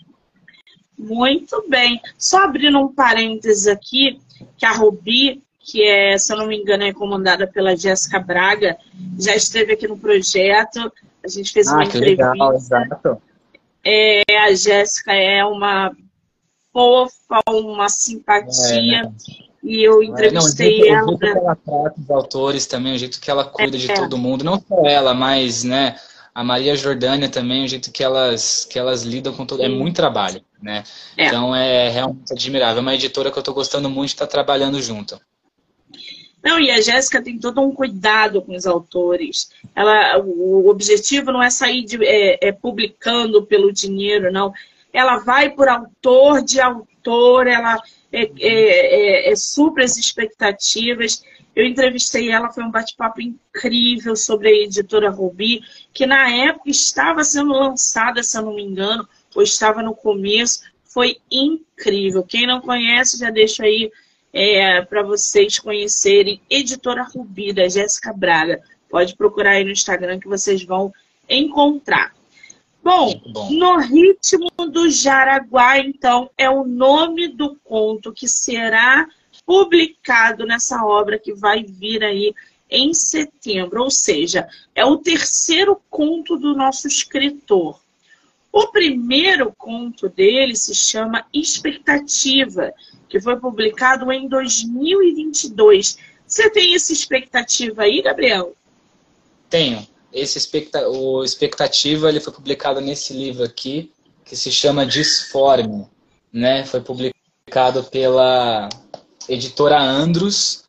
[0.99, 2.01] Muito bem.
[2.17, 4.19] Só abrindo um parênteses aqui,
[4.57, 8.75] que a Rubi, que é, se eu não me engano, é comandada pela Jéssica Braga,
[9.17, 10.91] já esteve aqui no projeto.
[11.23, 12.29] A gente fez ah, uma entrevista.
[12.29, 13.21] Legal, exato.
[13.85, 15.91] É, a Jéssica é uma
[16.71, 18.97] fofa, uma simpatia.
[18.97, 19.13] É, né?
[19.63, 21.05] E eu entrevistei é, não, ela.
[21.05, 23.79] O jeito que ela trata os autores também, o jeito que ela cuida é.
[23.79, 25.95] de todo mundo, não só ela, mas né,
[26.35, 29.63] a Maria Jordânia também, o jeito que elas, que elas lidam com todo.
[29.63, 30.83] É muito trabalho, né?
[31.15, 31.27] É.
[31.27, 32.79] Então é realmente admirável.
[32.79, 35.19] É uma editora que eu estou gostando muito de estar trabalhando junto.
[36.43, 39.49] Não, e a Jéssica tem todo um cuidado com os autores.
[39.73, 44.53] Ela, o objetivo não é sair de, é, é publicando pelo dinheiro, não.
[44.91, 51.23] Ela vai por autor de autor, ela é, é, é, é supra as expectativas.
[51.55, 55.61] Eu entrevistei ela, foi um bate-papo incrível sobre a editora Rubi,
[55.93, 60.63] que na época estava sendo lançada, se eu não me engano, ou estava no começo.
[60.83, 62.21] Foi incrível.
[62.21, 63.89] Quem não conhece, já deixo aí
[64.33, 68.61] é, para vocês conhecerem Editora Rubi, da Jéssica Braga.
[68.89, 70.91] Pode procurar aí no Instagram que vocês vão
[71.29, 72.13] encontrar.
[72.83, 79.07] Bom, bom, no ritmo do Jaraguá, então, é o nome do conto que será
[79.45, 82.33] publicado nessa obra que vai vir aí
[82.69, 83.83] em setembro.
[83.83, 87.79] Ou seja, é o terceiro conto do nosso escritor.
[88.53, 92.71] O primeiro conto dele se chama Expectativa
[93.09, 95.97] que foi publicado em 2022.
[96.27, 98.55] Você tem essa expectativa aí, Gabriel?
[99.49, 99.87] Tenho.
[100.11, 100.87] Esse expecta...
[100.87, 103.91] O expectativa ele foi publicado nesse livro aqui,
[104.23, 105.87] que se chama Disforme,
[106.31, 106.63] né?
[106.63, 108.69] Foi publicado pela
[109.27, 110.62] editora Andros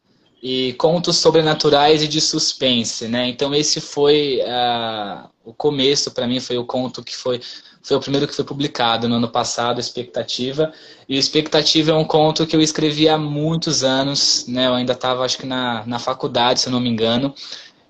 [0.46, 3.26] e contos sobrenaturais e de suspense, né?
[3.30, 7.40] Então esse foi uh, o começo para mim, foi o conto que foi
[7.83, 10.72] foi o primeiro que foi publicado no ano passado, Expectativa.
[11.09, 14.66] E Expectativa é um conto que eu escrevi há muitos anos, né?
[14.66, 17.35] Eu ainda estava, acho que na, na faculdade, se eu não me engano.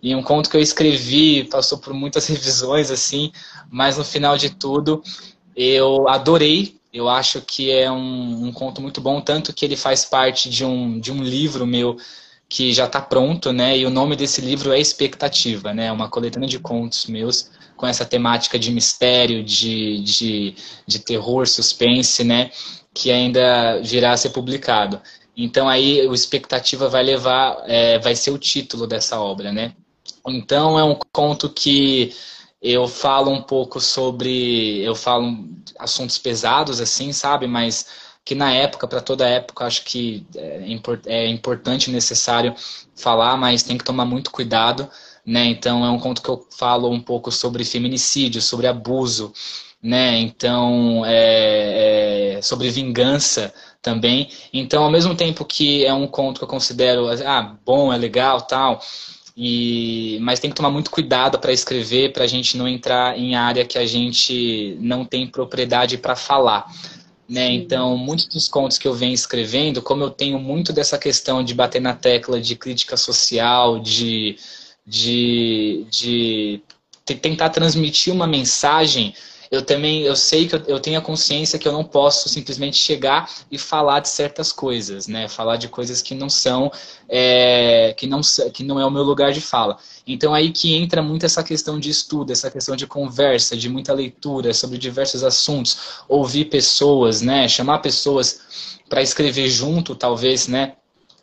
[0.02, 3.32] E um conto que eu escrevi, passou por muitas revisões, assim,
[3.70, 5.02] mas no final de tudo,
[5.56, 6.76] eu adorei.
[6.92, 10.64] Eu acho que é um, um conto muito bom, tanto que ele faz parte de
[10.64, 11.96] um, de um livro meu
[12.54, 13.76] que já está pronto, né?
[13.76, 15.90] E o nome desse livro é Expectativa, né?
[15.90, 20.54] Uma coletânea de contos meus com essa temática de mistério, de, de,
[20.86, 22.52] de terror, suspense, né?
[22.94, 25.02] Que ainda virá a ser publicado.
[25.36, 29.72] Então aí o expectativa vai levar, é, vai ser o título dessa obra, né?
[30.24, 32.14] Então é um conto que
[32.62, 35.44] eu falo um pouco sobre, eu falo
[35.76, 37.48] assuntos pesados assim, sabe?
[37.48, 40.64] Mas que na época, para toda época, acho que é,
[41.06, 42.54] é importante e necessário
[42.96, 44.88] falar, mas tem que tomar muito cuidado,
[45.26, 45.44] né?
[45.46, 49.32] Então é um conto que eu falo um pouco sobre feminicídio, sobre abuso,
[49.82, 50.18] né?
[50.18, 54.30] Então é, é, sobre vingança também.
[54.52, 58.40] Então ao mesmo tempo que é um conto que eu considero ah bom, é legal,
[58.42, 58.80] tal.
[59.36, 63.34] E, mas tem que tomar muito cuidado para escrever, para a gente não entrar em
[63.34, 66.66] área que a gente não tem propriedade para falar.
[67.28, 67.52] Né?
[67.52, 71.54] Então, muitos dos contos que eu venho escrevendo, como eu tenho muito dessa questão de
[71.54, 74.36] bater na tecla de crítica social, de
[74.86, 76.62] de, de
[77.20, 79.14] tentar transmitir uma mensagem,
[79.54, 82.76] eu também eu sei que eu, eu, tenho a consciência que eu não posso simplesmente
[82.76, 85.28] chegar e falar de certas coisas, né?
[85.28, 86.70] Falar de coisas que não são
[87.08, 88.20] é, que não
[88.52, 89.78] que não é o meu lugar de fala.
[90.06, 93.92] Então aí que entra muito essa questão de estudo, essa questão de conversa, de muita
[93.92, 97.48] leitura sobre diversos assuntos, ouvir pessoas, né?
[97.48, 98.40] Chamar pessoas
[98.88, 100.74] para escrever junto, talvez, né?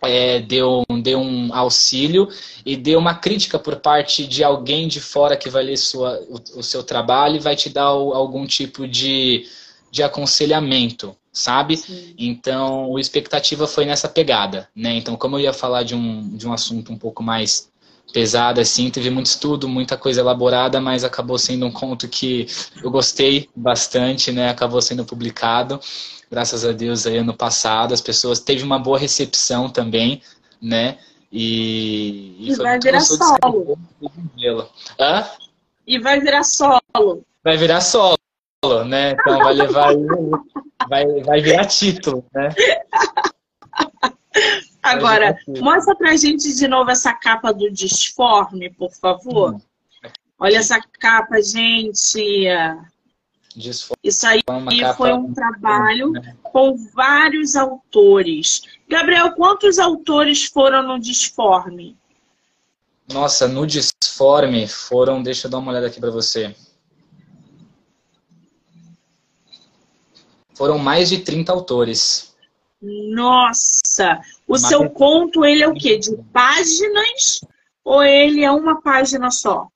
[0.03, 2.27] É, deu, deu um auxílio
[2.65, 6.59] e deu uma crítica por parte de alguém de fora que vai ler sua, o,
[6.59, 9.47] o seu trabalho e vai te dar o, algum tipo de,
[9.91, 11.77] de aconselhamento, sabe?
[11.77, 12.15] Sim.
[12.17, 14.95] Então, o expectativa foi nessa pegada, né?
[14.95, 17.70] Então, como eu ia falar de um, de um assunto um pouco mais
[18.12, 22.47] pesado, assim, teve muito estudo, muita coisa elaborada, mas acabou sendo um conto que
[22.84, 24.50] eu gostei bastante, né?
[24.50, 25.80] Acabou sendo publicado
[26.32, 27.93] graças a Deus, aí ano passado.
[27.93, 30.21] As pessoas teve uma boa recepção também,
[30.62, 30.97] né?
[31.32, 33.78] E, e, e vai virar solo.
[35.00, 35.28] Hã?
[35.86, 37.26] E vai virar solo.
[37.43, 38.17] Vai virar solo,
[38.88, 39.12] né?
[39.12, 39.93] Então vai levar
[40.88, 42.50] vai, vai virar título, né?
[44.81, 49.55] Agora, mostra pra gente de novo essa capa do disforme, por favor.
[49.55, 49.61] Hum.
[50.39, 52.47] Olha essa capa, gente.
[54.03, 54.41] Isso aí
[54.95, 56.35] foi um trabalho né?
[56.41, 58.63] com vários autores.
[58.87, 61.97] Gabriel, quantos autores foram no Disforme?
[63.11, 66.55] Nossa, no Disforme foram, deixa eu dar uma olhada aqui para você.
[70.55, 72.35] Foram mais de 30 autores.
[72.81, 74.19] Nossa!
[74.51, 74.67] O Mas...
[74.67, 75.97] seu conto, ele é o quê?
[75.97, 77.39] De páginas
[77.85, 79.69] ou ele é uma página só?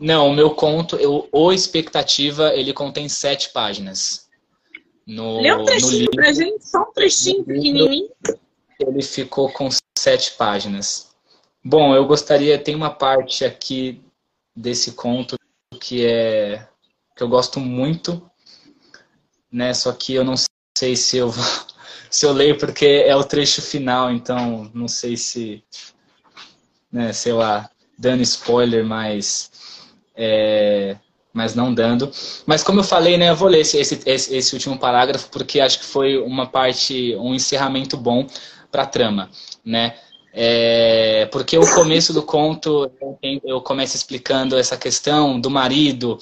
[0.00, 4.28] Não, o meu conto, eu, o Expectativa, ele contém sete páginas.
[5.06, 8.10] No, Lê um trechinho livro, pra gente, só um trechinho pequenininho.
[8.80, 11.14] Ele ficou com sete páginas.
[11.64, 14.02] Bom, eu gostaria, tem uma parte aqui
[14.56, 15.36] desse conto
[15.78, 16.66] que é
[17.14, 18.28] que eu gosto muito,
[19.52, 19.72] né?
[19.72, 20.34] Só que eu não
[20.76, 21.30] sei se eu
[22.14, 25.64] se eu leio porque é o trecho final, então não sei se
[26.90, 29.50] né, sei lá, dando spoiler, mas
[30.16, 30.96] é,
[31.32, 32.08] mas não dando.
[32.46, 35.80] Mas como eu falei, né, eu vou ler esse, esse, esse último parágrafo porque acho
[35.80, 38.28] que foi uma parte, um encerramento bom
[38.70, 39.28] para a trama,
[39.64, 39.96] né?
[40.32, 42.88] É, porque o começo do conto
[43.44, 46.16] eu começo explicando essa questão do marido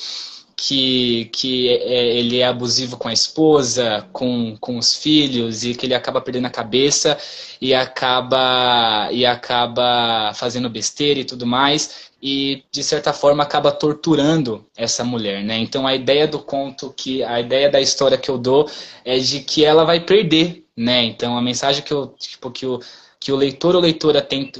[0.62, 5.86] que, que é, ele é abusivo com a esposa, com, com os filhos, e que
[5.86, 7.18] ele acaba perdendo a cabeça
[7.60, 14.64] e acaba, e acaba fazendo besteira e tudo mais, e de certa forma acaba torturando
[14.76, 15.58] essa mulher, né?
[15.58, 18.70] Então a ideia do conto, que a ideia da história que eu dou
[19.04, 21.02] é de que ela vai perder, né?
[21.02, 22.78] Então a mensagem que eu, tipo, que o
[23.22, 24.50] que o leitor ou leitora tem,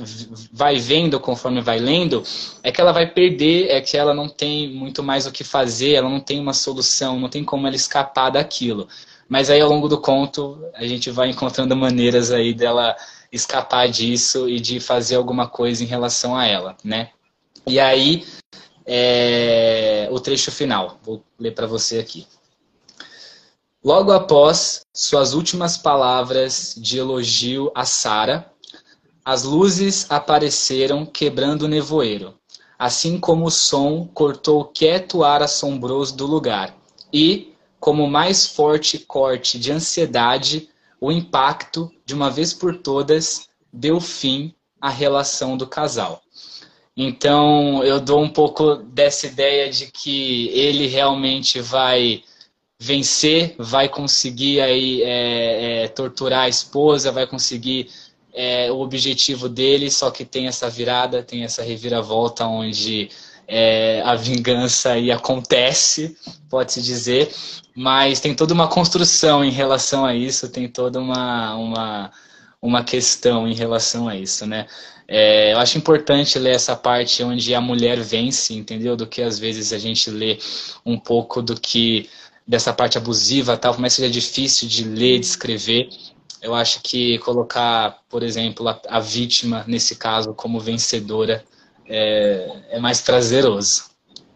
[0.53, 2.23] vai vendo conforme vai lendo,
[2.63, 5.95] é que ela vai perder, é que ela não tem muito mais o que fazer,
[5.95, 8.87] ela não tem uma solução, não tem como ela escapar daquilo.
[9.29, 12.95] Mas aí ao longo do conto a gente vai encontrando maneiras aí dela
[13.33, 17.11] escapar disso e de fazer alguma coisa em relação a ela, né?
[17.67, 18.25] E aí
[18.87, 22.29] é, o trecho final, vou ler para você aqui.
[23.83, 28.52] Logo após suas últimas palavras de elogio a Sara,
[29.25, 32.35] as luzes apareceram quebrando o nevoeiro,
[32.79, 36.77] assim como o som cortou o quieto ar assombroso do lugar.
[37.13, 40.69] E, como mais forte corte de ansiedade,
[41.01, 46.23] o impacto, de uma vez por todas, deu fim à relação do casal.
[46.97, 52.23] Então, eu dou um pouco dessa ideia de que ele realmente vai
[52.79, 57.89] vencer, vai conseguir aí é, é, torturar a esposa, vai conseguir
[58.33, 63.11] é, o objetivo dele, só que tem essa virada, tem essa reviravolta onde
[63.47, 66.17] é, a vingança aí acontece,
[66.49, 67.31] pode-se dizer,
[67.75, 72.11] mas tem toda uma construção em relação a isso, tem toda uma, uma,
[72.61, 74.67] uma questão em relação a isso, né?
[75.09, 78.97] É, eu acho importante ler essa parte onde a mulher vence, entendeu?
[78.97, 80.39] Do que às vezes a gente lê
[80.87, 82.09] um pouco do que
[82.47, 85.89] dessa parte abusiva, tal, mas seja difícil de ler, de escrever.
[86.43, 91.45] Eu acho que colocar, por exemplo, a, a vítima, nesse caso, como vencedora
[91.87, 93.85] é, é, mais prazeroso.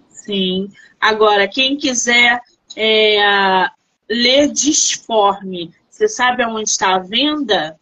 [0.08, 0.70] Sim.
[1.00, 2.40] Agora, quem quiser
[2.76, 3.66] é,
[4.08, 7.76] ler Disforme, você sabe aonde está a venda?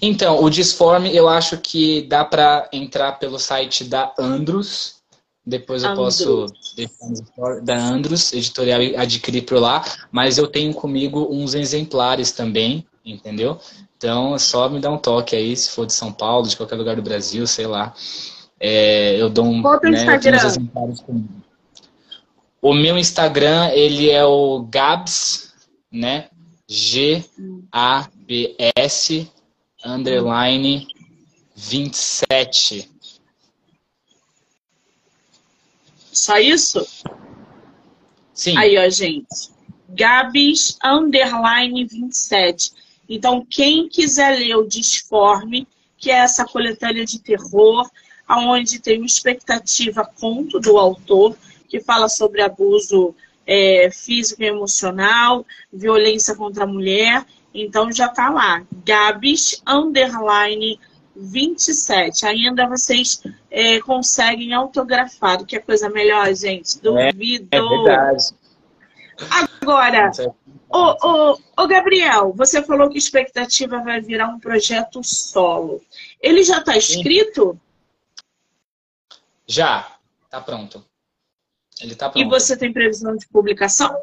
[0.00, 4.99] Então, o Disforme eu acho que dá para entrar pelo site da Andros,
[5.50, 6.24] depois eu Andros.
[6.24, 9.84] posso deixar da Andros, editorial, adquirir por lá.
[10.10, 13.58] Mas eu tenho comigo uns exemplares também, entendeu?
[13.96, 16.76] Então é só me dar um toque aí, se for de São Paulo, de qualquer
[16.76, 17.92] lugar do Brasil, sei lá.
[18.58, 19.60] É, eu dou um.
[19.60, 20.38] Qual o né, Instagram?
[22.62, 25.52] O meu Instagram, ele é o Gabs,
[25.90, 26.28] né?
[26.68, 27.26] G-A-B-S,
[29.84, 30.86] underline
[31.56, 32.88] 27.
[36.12, 36.86] Só isso?
[38.34, 38.56] Sim.
[38.56, 39.50] Aí, ó, gente.
[39.88, 42.72] Gabs underline 27.
[43.08, 45.66] Então, quem quiser ler o Disforme,
[45.98, 47.90] que é essa coletânea de terror,
[48.26, 51.36] aonde tem uma expectativa conto do autor,
[51.68, 53.14] que fala sobre abuso
[53.46, 57.24] é, físico e emocional, violência contra a mulher.
[57.52, 60.78] Então já tá lá, Gabs underline
[61.20, 62.26] 27.
[62.26, 66.80] Ainda vocês é, conseguem autografado, que é coisa melhor, gente.
[66.80, 67.48] Duvido.
[67.50, 68.34] É, é verdade.
[69.30, 70.10] Agora,
[70.70, 75.82] ô, ô, ô, Gabriel, você falou que expectativa vai virar um projeto solo.
[76.20, 77.60] Ele já está escrito?
[79.46, 80.84] Já, está pronto.
[81.80, 82.24] Ele tá pronto.
[82.24, 84.00] E você tem previsão de publicação?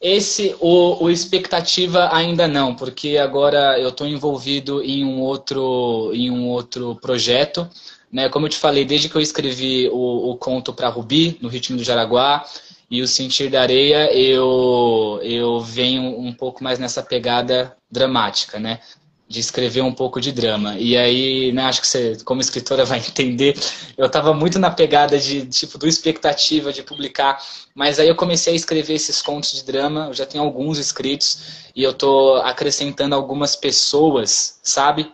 [0.00, 6.30] Esse, o, o expectativa ainda não, porque agora eu estou envolvido em um outro, em
[6.30, 7.68] um outro projeto.
[8.12, 8.28] Né?
[8.28, 11.78] Como eu te falei, desde que eu escrevi o, o conto para Rubi, no Ritmo
[11.78, 12.44] do Jaraguá,
[12.90, 18.80] e o Sentir da Areia, eu, eu venho um pouco mais nessa pegada dramática, né?
[19.28, 20.76] De escrever um pouco de drama.
[20.78, 23.58] E aí, né, acho que você, como escritora, vai entender.
[23.96, 27.42] Eu estava muito na pegada de tipo do expectativa de publicar,
[27.74, 30.06] mas aí eu comecei a escrever esses contos de drama.
[30.08, 35.12] Eu já tenho alguns escritos e eu tô acrescentando algumas pessoas, sabe,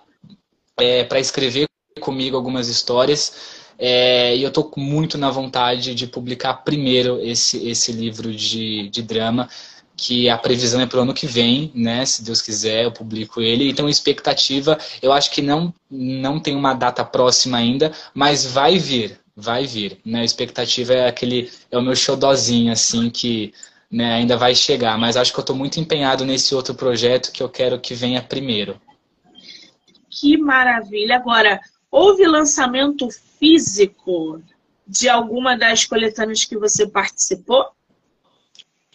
[0.78, 1.66] é, para escrever
[2.00, 3.60] comigo algumas histórias.
[3.78, 9.02] É, e eu tô muito na vontade de publicar primeiro esse, esse livro de, de
[9.02, 9.48] drama
[9.96, 12.04] que a previsão é para o ano que vem, né?
[12.04, 13.68] Se Deus quiser, eu publico ele.
[13.68, 19.18] Então, expectativa, eu acho que não, não tem uma data próxima ainda, mas vai vir,
[19.36, 19.98] vai vir.
[20.04, 20.20] Né?
[20.20, 23.52] A expectativa é aquele, é o meu xodózinho, assim, que
[23.90, 24.98] né, ainda vai chegar.
[24.98, 28.22] Mas acho que eu estou muito empenhado nesse outro projeto que eu quero que venha
[28.22, 28.80] primeiro.
[30.10, 31.16] Que maravilha!
[31.16, 34.42] Agora, houve lançamento físico
[34.86, 37.66] de alguma das coletâneas que você participou?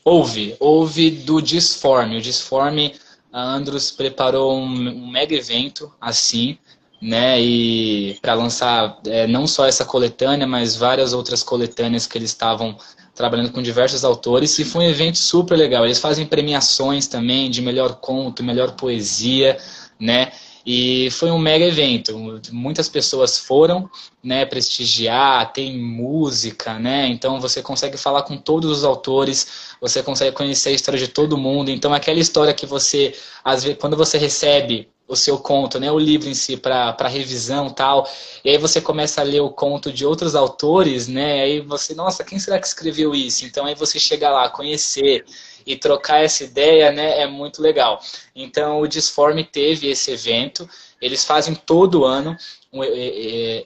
[0.10, 2.16] Houve, houve do Disforme.
[2.16, 2.96] O Disforme,
[3.30, 6.58] a Andros preparou um, um mega evento assim,
[7.02, 7.42] né?
[7.42, 12.78] E para lançar é, não só essa coletânea, mas várias outras coletâneas que eles estavam
[13.14, 14.58] trabalhando com diversos autores.
[14.58, 15.84] E foi um evento super legal.
[15.84, 19.58] Eles fazem premiações também de melhor conto, melhor poesia,
[20.00, 20.32] né?
[20.70, 22.20] E foi um mega evento.
[22.52, 23.90] Muitas pessoas foram,
[24.22, 27.08] né, prestigiar, tem música, né?
[27.08, 31.38] Então você consegue falar com todos os autores, você consegue conhecer a história de todo
[31.38, 31.72] mundo.
[31.72, 33.16] Então aquela história que você,
[33.46, 37.70] às vezes, quando você recebe o seu conto, né, o livro em si para revisão
[37.70, 38.06] tal,
[38.44, 41.44] e aí você começa a ler o conto de outros autores, né?
[41.44, 43.46] Aí você, nossa, quem será que escreveu isso?
[43.46, 45.24] Então aí você chega lá, conhecer
[45.68, 48.02] e trocar essa ideia né, é muito legal.
[48.34, 50.68] Então, o Disforme teve esse evento,
[51.02, 52.36] eles fazem todo ano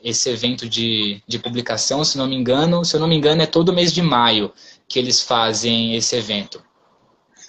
[0.03, 3.45] esse evento de, de publicação, se não me engano, se eu não me engano, é
[3.45, 4.51] todo mês de maio
[4.87, 6.61] que eles fazem esse evento.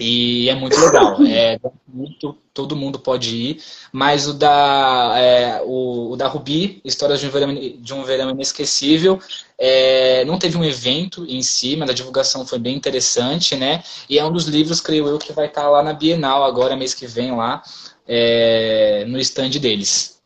[0.03, 1.17] E é muito legal.
[1.25, 3.63] É muito, todo mundo pode ir.
[3.93, 8.31] Mas o da, é, o, o, da Rubi, Histórias de um Verão, de um verão
[8.31, 9.21] Inesquecível,
[9.57, 13.85] é, não teve um evento em si, mas a divulgação foi bem interessante, né?
[14.11, 16.95] E é um dos livros, creio eu, que vai estar lá na Bienal agora, mês
[16.95, 17.63] que vem, lá,
[18.09, 20.21] é, no stand deles.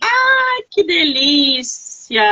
[0.00, 2.22] Ai, que delícia!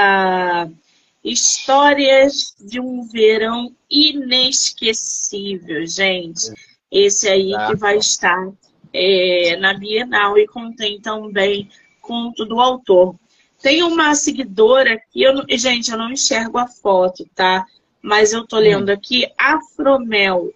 [1.29, 6.51] Histórias de um verão inesquecível, gente.
[6.91, 8.51] Esse aí que vai estar
[8.95, 11.69] é, na Bienal e contém também
[12.01, 13.15] conto do autor.
[13.61, 17.67] Tem uma seguidora aqui, eu, gente, eu não enxergo a foto, tá?
[18.01, 18.95] Mas eu tô lendo hum.
[18.95, 20.51] aqui, Afromel.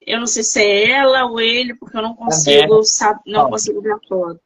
[0.00, 3.80] Eu não sei se é ela ou ele, porque eu não consigo, sabe, não consigo
[3.80, 4.40] ver a foto.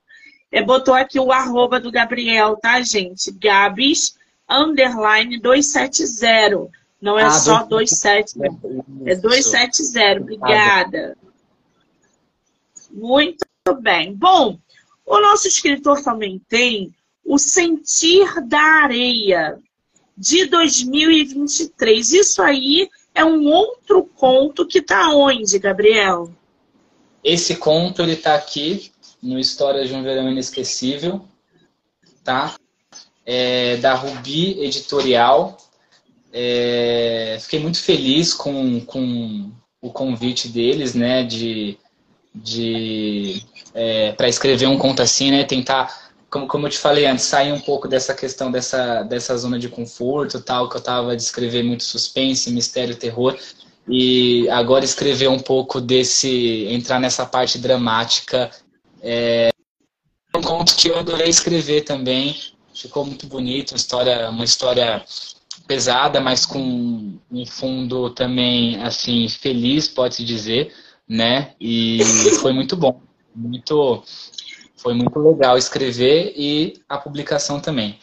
[0.51, 3.31] É, botou aqui o arroba do Gabriel, tá, gente?
[3.33, 4.17] Gabs
[4.49, 6.69] underline 270.
[7.01, 8.57] Não é ah, só 270.
[9.05, 10.21] É 270.
[10.21, 11.17] Obrigada.
[12.91, 13.45] Muito
[13.81, 14.15] bem.
[14.15, 14.59] Bom,
[15.05, 16.95] o nosso escritor também tem
[17.25, 19.59] O Sentir da Areia,
[20.17, 22.13] de 2023.
[22.13, 26.33] Isso aí é um outro conto que está onde, Gabriel?
[27.23, 28.91] Esse conto ele está aqui
[29.23, 31.27] no História de um Verão Inesquecível,
[32.23, 32.55] tá?
[33.27, 35.59] É, da Rubi Editorial.
[36.33, 39.51] É, fiquei muito feliz com, com
[39.81, 41.77] o convite deles, né, de,
[42.35, 43.43] de
[43.75, 47.53] é, para escrever um conto assim, né, tentar, como, como eu te falei antes, sair
[47.53, 51.63] um pouco dessa questão dessa, dessa zona de conforto, tal, que eu tava de escrever
[51.65, 53.37] muito suspense, mistério, terror,
[53.89, 58.51] e agora escrever um pouco desse, entrar nessa parte dramática,
[59.01, 59.51] é
[60.35, 62.37] um conto que eu adorei escrever também,
[62.77, 65.05] ficou muito bonito, uma história, uma história
[65.67, 70.73] pesada, mas com um fundo também assim feliz, pode-se dizer,
[71.09, 71.55] né?
[71.61, 72.01] E
[72.41, 73.01] foi muito bom,
[73.35, 74.03] muito
[74.77, 77.99] foi muito legal escrever e a publicação também.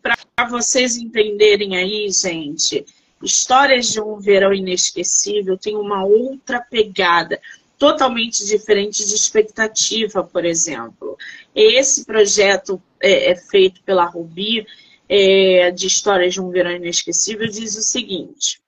[0.00, 2.86] Para vocês entenderem aí, gente,
[3.22, 7.40] Histórias de um Verão Inesquecível tem uma outra pegada
[7.78, 11.16] totalmente diferente de expectativa, por exemplo.
[11.54, 14.66] Esse projeto é, é feito pela Rubi,
[15.08, 18.60] é, de Histórias de um Verão Inesquecível, diz o seguinte: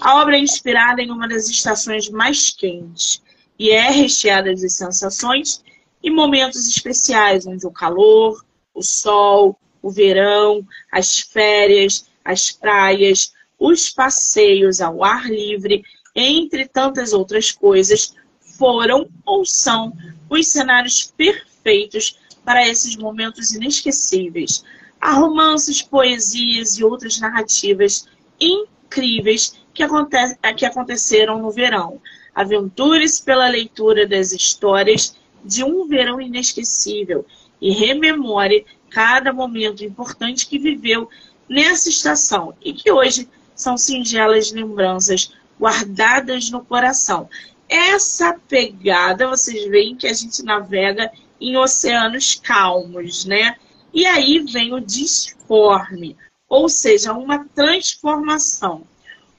[0.00, 3.22] a obra é inspirada em uma das estações mais quentes
[3.58, 5.62] e é recheada de sensações
[6.02, 8.44] e momentos especiais, onde o calor,
[8.74, 15.82] o sol, o verão, as férias, as praias, os passeios ao ar livre,
[16.14, 18.14] entre tantas outras coisas,
[18.56, 19.92] foram ou são
[20.28, 24.64] os cenários perfeitos para esses momentos inesquecíveis.
[25.00, 28.06] Há romances, poesias e outras narrativas
[28.40, 30.16] incríveis que, aconte
[30.56, 32.00] que aconteceram no verão.
[32.34, 37.24] Aventure-se pela leitura das histórias de um verão inesquecível
[37.60, 41.08] e rememore cada momento importante que viveu
[41.48, 47.28] nessa estação e que hoje são singelas lembranças guardadas no coração.
[47.76, 51.10] Essa pegada, vocês veem que a gente navega
[51.40, 53.56] em oceanos calmos, né?
[53.92, 56.16] E aí vem o disforme,
[56.48, 58.86] ou seja, uma transformação.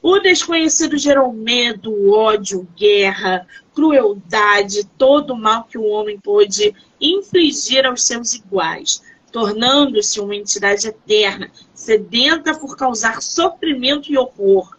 [0.02, 7.86] O desconhecido gerou medo, ódio, guerra, crueldade, todo o mal que o homem pôde infligir
[7.86, 14.76] aos seus iguais, tornando-se uma entidade eterna, sedenta por causar sofrimento e horror.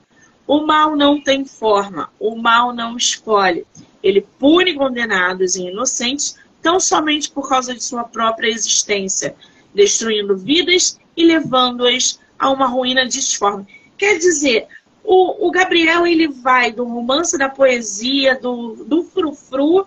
[0.46, 3.66] O mal não tem forma, o mal não escolhe.
[4.02, 9.34] Ele pune condenados e inocentes tão somente por causa de sua própria existência,
[9.74, 13.66] destruindo vidas e levando-as a uma ruína disforme.
[13.96, 14.68] Quer dizer,
[15.02, 19.86] o, o, Gabriel ele vai do romance da poesia, do, do frufru,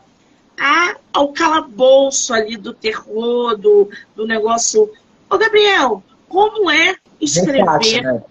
[0.57, 4.91] a, ao calabouço ali do terror, do, do negócio.
[5.29, 8.01] Ô, Gabriel, como é escrever?
[8.01, 8.23] né?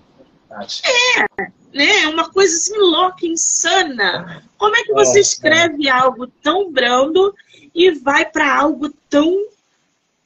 [1.38, 2.06] É, né?
[2.06, 4.42] Uma coisa assim louca, insana.
[4.56, 5.90] Como é que você é, escreve é.
[5.90, 7.34] algo tão brando
[7.74, 9.46] e vai para algo tão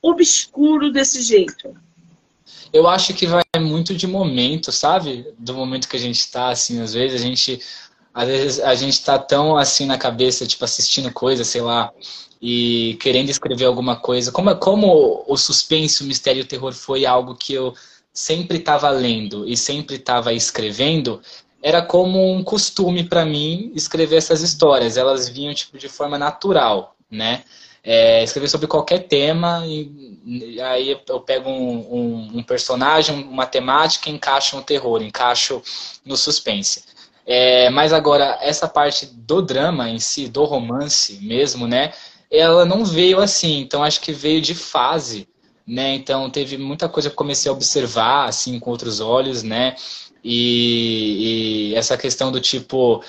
[0.01, 1.76] obscuro desse jeito?
[2.72, 5.26] Eu acho que vai muito de momento, sabe?
[5.38, 7.61] Do momento que a gente está, assim, às vezes a gente
[8.14, 11.90] às vezes a gente está tão assim na cabeça, tipo, assistindo coisa, sei lá,
[12.40, 14.30] e querendo escrever alguma coisa.
[14.30, 17.74] Como, como o suspense, o mistério e o terror foi algo que eu
[18.12, 21.22] sempre estava lendo e sempre estava escrevendo,
[21.62, 24.96] era como um costume para mim escrever essas histórias.
[24.96, 27.44] Elas vinham tipo de forma natural, né?
[27.84, 34.08] É, escrever sobre qualquer tema e, aí eu pego um, um, um, personagem, uma temática,
[34.08, 35.60] encaixo no terror, encaixo
[36.04, 36.84] no suspense.
[37.26, 41.92] É, mas agora essa parte do drama em si, do romance mesmo, né?
[42.30, 45.28] Ela não veio assim, então acho que veio de fase,
[45.72, 45.94] né?
[45.94, 49.74] Então teve muita coisa que eu comecei a observar assim com outros olhos, né?
[50.22, 53.02] E, e essa questão do tipo,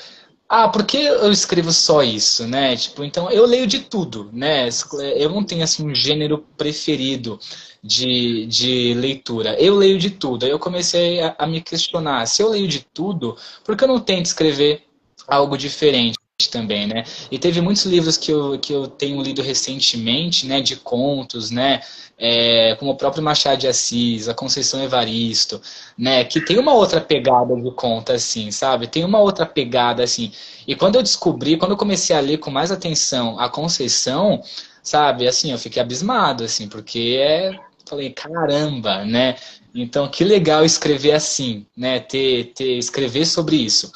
[0.48, 2.76] ah, por que eu escrevo só isso, né?
[2.78, 4.70] Tipo, então eu leio de tudo, né?
[5.18, 7.38] Eu não tenho assim um gênero preferido
[7.84, 9.60] de, de leitura.
[9.60, 10.46] Eu leio de tudo.
[10.46, 13.88] Aí eu comecei a, a me questionar, se eu leio de tudo, por que eu
[13.90, 14.84] não tento escrever
[15.28, 16.18] algo diferente?
[16.50, 17.04] Também, né?
[17.32, 21.82] E teve muitos livros que eu, que eu tenho lido recentemente, né, de contos, né,
[22.18, 25.62] é, como o próprio Machado de Assis, a Conceição Evaristo,
[25.98, 28.88] né, que tem uma outra pegada de conto, assim, sabe?
[28.88, 30.32] Tem uma outra pegada, assim.
[30.68, 34.42] E quando eu descobri, quando eu comecei a ler com mais atenção a Conceição,
[34.82, 37.52] sabe, assim, eu fiquei abismado, assim, porque é,
[37.86, 39.36] falei, caramba, né?
[39.74, 42.00] Então, que legal escrever assim, né?
[42.00, 43.92] Ter, ter escrever sobre isso.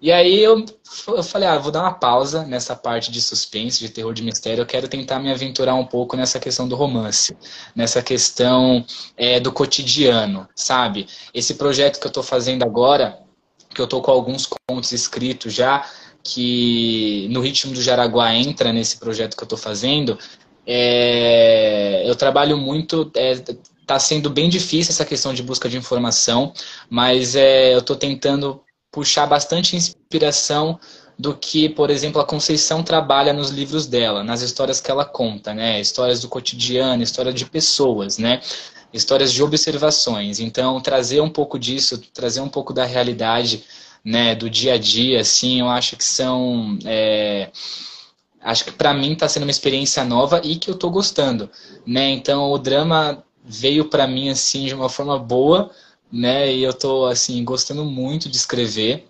[0.00, 0.64] E aí eu,
[1.08, 4.62] eu falei, ah, vou dar uma pausa nessa parte de suspense, de terror, de mistério.
[4.62, 7.36] Eu quero tentar me aventurar um pouco nessa questão do romance,
[7.76, 8.84] nessa questão
[9.14, 11.06] é, do cotidiano, sabe?
[11.34, 13.18] Esse projeto que eu estou fazendo agora,
[13.74, 15.86] que eu estou com alguns contos escritos já,
[16.24, 20.18] que no ritmo do Jaraguá entra nesse projeto que eu estou fazendo,
[20.66, 23.34] é, eu trabalho muito, é,
[23.86, 26.54] tá sendo bem difícil essa questão de busca de informação,
[26.88, 30.78] mas é, eu estou tentando puxar bastante inspiração
[31.18, 35.52] do que, por exemplo, a Conceição trabalha nos livros dela, nas histórias que ela conta,
[35.52, 35.78] né?
[35.78, 38.40] Histórias do cotidiano, história de pessoas, né?
[38.92, 40.40] Histórias de observações.
[40.40, 43.64] Então, trazer um pouco disso, trazer um pouco da realidade,
[44.02, 46.78] né, do dia a dia, assim, eu acho que são.
[46.86, 47.50] É...
[48.42, 51.50] Acho que para mim está sendo uma experiência nova e que eu estou gostando,
[51.86, 52.08] né?
[52.10, 55.70] Então, o drama veio para mim assim de uma forma boa
[56.12, 56.52] né?
[56.52, 59.06] E eu tô assim gostando muito de escrever,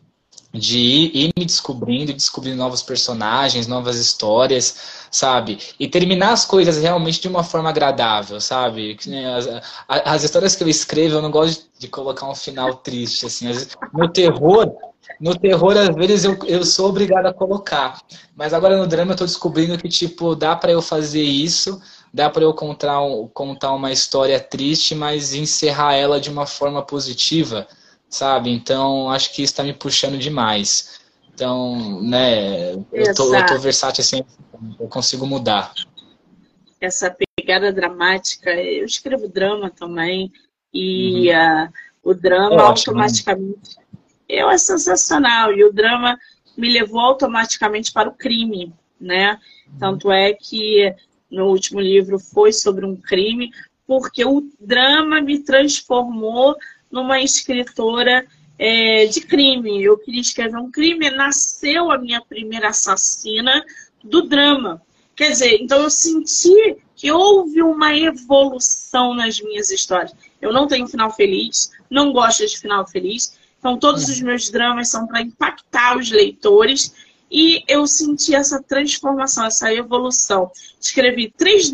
[0.53, 5.59] de ir, ir me descobrindo, descobrindo novos personagens, novas histórias, sabe?
[5.79, 8.99] E terminar as coisas realmente de uma forma agradável, sabe?
[9.37, 13.47] As, as histórias que eu escrevo, eu não gosto de colocar um final triste, assim.
[13.93, 14.73] No terror,
[15.21, 18.01] no terror, às vezes, eu, eu sou obrigado a colocar.
[18.35, 21.81] Mas agora no drama eu tô descobrindo que, tipo, dá para eu fazer isso
[22.13, 22.99] dá para eu contar,
[23.33, 27.67] contar uma história triste, mas encerrar ela de uma forma positiva,
[28.09, 28.51] sabe?
[28.51, 31.01] Então, acho que isso está me puxando demais.
[31.33, 34.25] Então, né, eu tô, eu tô versátil assim,
[34.79, 35.73] eu consigo mudar.
[36.81, 40.33] Essa pegada dramática, eu escrevo drama também,
[40.73, 41.65] e uhum.
[41.65, 43.77] uh, o drama é automaticamente
[44.29, 46.17] eu é sensacional, e o drama
[46.57, 49.39] me levou automaticamente para o crime, né?
[49.79, 50.95] Tanto é que
[51.31, 53.51] no último livro foi sobre um crime,
[53.87, 56.57] porque o drama me transformou
[56.91, 58.27] numa escritora
[58.59, 59.83] é, de crime.
[59.83, 63.65] Eu queria escrever um crime, nasceu a minha primeira assassina
[64.03, 64.83] do drama.
[65.15, 70.15] Quer dizer, então eu senti que houve uma evolução nas minhas histórias.
[70.41, 73.39] Eu não tenho final feliz, não gosto de final feliz.
[73.59, 76.95] Então, todos os meus dramas são para impactar os leitores.
[77.31, 80.51] E eu senti essa transformação, essa evolução.
[80.81, 81.71] Escrevi três,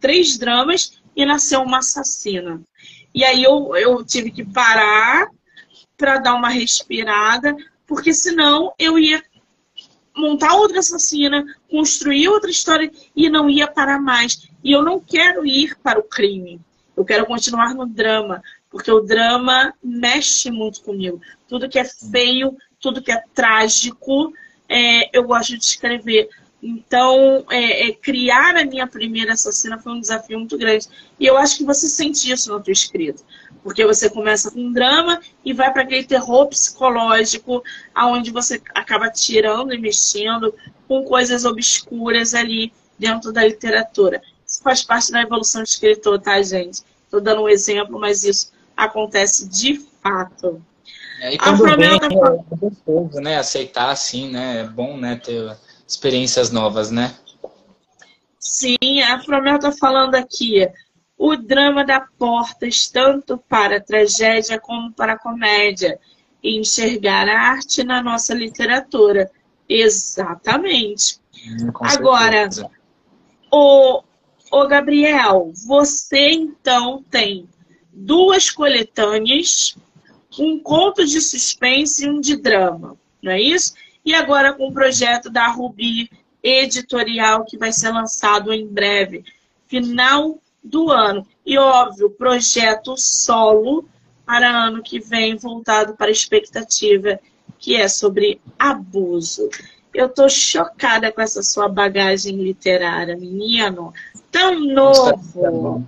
[0.00, 2.60] três dramas e nasceu uma assassina.
[3.14, 5.28] E aí eu, eu tive que parar
[5.96, 7.54] para dar uma respirada,
[7.86, 9.22] porque senão eu ia
[10.16, 14.48] montar outra assassina, construir outra história e não ia parar mais.
[14.62, 16.60] E eu não quero ir para o crime.
[16.96, 21.20] Eu quero continuar no drama, porque o drama mexe muito comigo.
[21.48, 24.32] Tudo que é feio, tudo que é trágico,
[24.70, 26.30] é, eu gosto de escrever.
[26.62, 30.86] Então, é, é, criar a minha primeira assassina foi um desafio muito grande.
[31.18, 33.24] E eu acho que você sente isso no teu escrito.
[33.64, 37.64] Porque você começa com um drama e vai para aquele terror psicológico,
[37.94, 40.54] aonde você acaba tirando e mexendo
[40.86, 44.22] com coisas obscuras ali dentro da literatura.
[44.46, 46.82] Isso faz parte da evolução do escritor, tá, gente?
[47.04, 50.62] Estou dando um exemplo, mas isso acontece de fato.
[51.20, 52.06] É, e quando vem, tá...
[52.06, 53.36] é gostoso, né?
[53.36, 54.60] Aceitar assim, né?
[54.60, 55.16] É bom, né?
[55.16, 55.56] Ter
[55.86, 57.14] experiências novas, né?
[58.38, 60.66] Sim, a Fromel está falando aqui
[61.18, 66.00] o drama da portas tanto para a tragédia como para a comédia.
[66.42, 69.30] E enxergar a arte na nossa literatura.
[69.68, 71.20] Exatamente.
[71.46, 72.48] Hum, Agora,
[73.52, 74.02] o,
[74.50, 77.46] o Gabriel, você então tem
[77.92, 79.76] duas coletâneas,
[80.38, 83.74] um conto de suspense e um de drama, não é isso?
[84.04, 86.10] E agora com o projeto da Rubi
[86.42, 89.24] Editorial, que vai ser lançado em breve,
[89.66, 91.26] final do ano.
[91.44, 93.88] E, óbvio, projeto solo
[94.24, 97.18] para ano que vem, voltado para a expectativa,
[97.58, 99.48] que é sobre abuso.
[99.92, 103.92] Eu tô chocada com essa sua bagagem literária, menino.
[104.30, 105.84] Tão novo.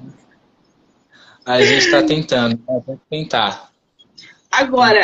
[1.44, 2.82] A gente está tentando, né?
[2.86, 3.71] vamos tentar.
[4.52, 5.00] Agora,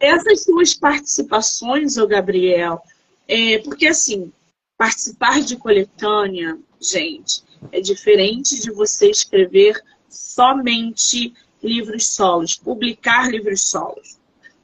[0.00, 2.82] essas suas participações, ô Gabriel,
[3.28, 4.32] é, porque assim,
[4.76, 11.32] participar de coletânea, gente, é diferente de você escrever somente
[11.62, 14.18] livros solos, publicar livros solos.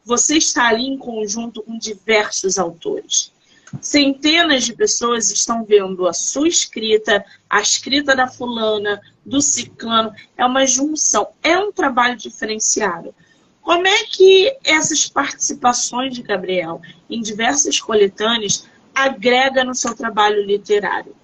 [0.04, 3.32] Você está ali em conjunto com diversos autores.
[3.80, 10.12] Centenas de pessoas estão vendo a sua escrita, a escrita da fulana, do ciclano.
[10.36, 13.14] É uma junção, é um trabalho diferenciado.
[13.64, 21.16] Como é que essas participações de Gabriel em diversas coletâneas agrega no seu trabalho literário?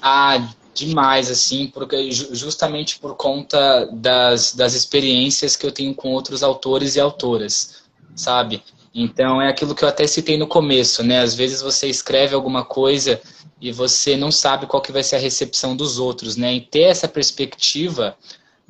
[0.00, 6.40] Ah, demais, assim, porque justamente por conta das, das experiências que eu tenho com outros
[6.44, 7.82] autores e autoras,
[8.14, 8.62] sabe?
[8.94, 11.20] Então é aquilo que eu até citei no começo, né?
[11.20, 13.20] Às vezes você escreve alguma coisa
[13.60, 16.54] e você não sabe qual que vai ser a recepção dos outros, né?
[16.54, 18.16] E ter essa perspectiva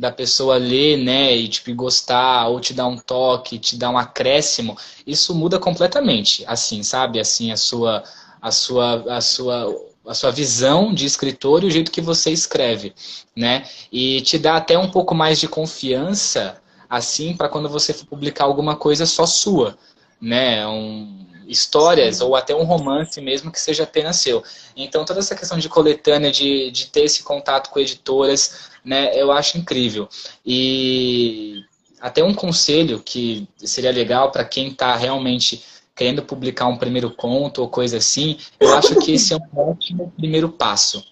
[0.02, 3.96] da pessoa ler, né, e tipo gostar ou te dar um toque, te dar um
[3.96, 4.76] acréscimo,
[5.06, 7.20] isso muda completamente, assim, sabe?
[7.20, 8.02] Assim a sua
[8.40, 9.72] a sua a sua
[10.04, 12.92] a sua visão de escritor e o jeito que você escreve,
[13.36, 13.64] né?
[13.92, 18.42] E te dá até um pouco mais de confiança, assim, para quando você for publicar
[18.46, 19.78] alguma coisa só sua,
[20.20, 20.66] né?
[20.66, 24.42] Um, histórias ou até um romance mesmo que seja apenas seu.
[24.76, 29.18] Então toda essa questão de coletânea, de, de ter esse contato com editoras, né?
[29.18, 30.08] Eu acho incrível.
[30.44, 31.62] E
[32.00, 35.62] até um conselho que seria legal para quem está realmente
[35.94, 40.12] querendo publicar um primeiro conto ou coisa assim, eu acho que esse é um ótimo
[40.16, 41.04] primeiro passo,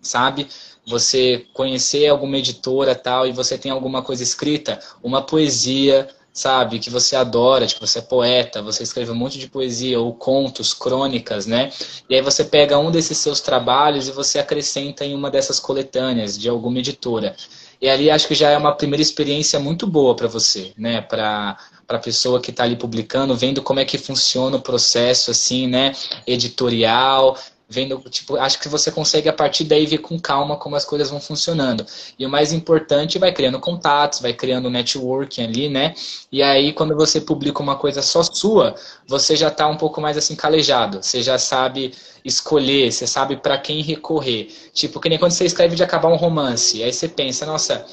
[0.00, 0.48] sabe?
[0.86, 6.90] Você conhecer alguma editora tal e você tem alguma coisa escrita, uma poesia, sabe, que
[6.90, 11.46] você adora, tipo, você é poeta, você escreve um monte de poesia ou contos, crônicas,
[11.46, 11.70] né?
[12.10, 16.38] E aí você pega um desses seus trabalhos e você acrescenta em uma dessas coletâneas
[16.38, 17.34] de alguma editora.
[17.80, 21.00] E ali acho que já é uma primeira experiência muito boa para você, né?
[21.00, 21.56] Para
[21.86, 25.68] para a pessoa que está ali publicando, vendo como é que funciona o processo, assim,
[25.68, 25.92] né,
[26.26, 27.38] editorial,
[27.68, 31.10] vendo, tipo, acho que você consegue a partir daí ver com calma como as coisas
[31.10, 31.84] vão funcionando.
[32.18, 35.94] E o mais importante, vai criando contatos, vai criando networking ali, né?
[36.30, 38.74] E aí, quando você publica uma coisa só sua,
[39.06, 41.02] você já está um pouco mais assim calejado.
[41.02, 41.92] Você já sabe
[42.24, 44.48] escolher, você sabe para quem recorrer.
[44.72, 46.82] Tipo, que nem quando você escreve de acabar um romance.
[46.82, 47.84] Aí você pensa, nossa,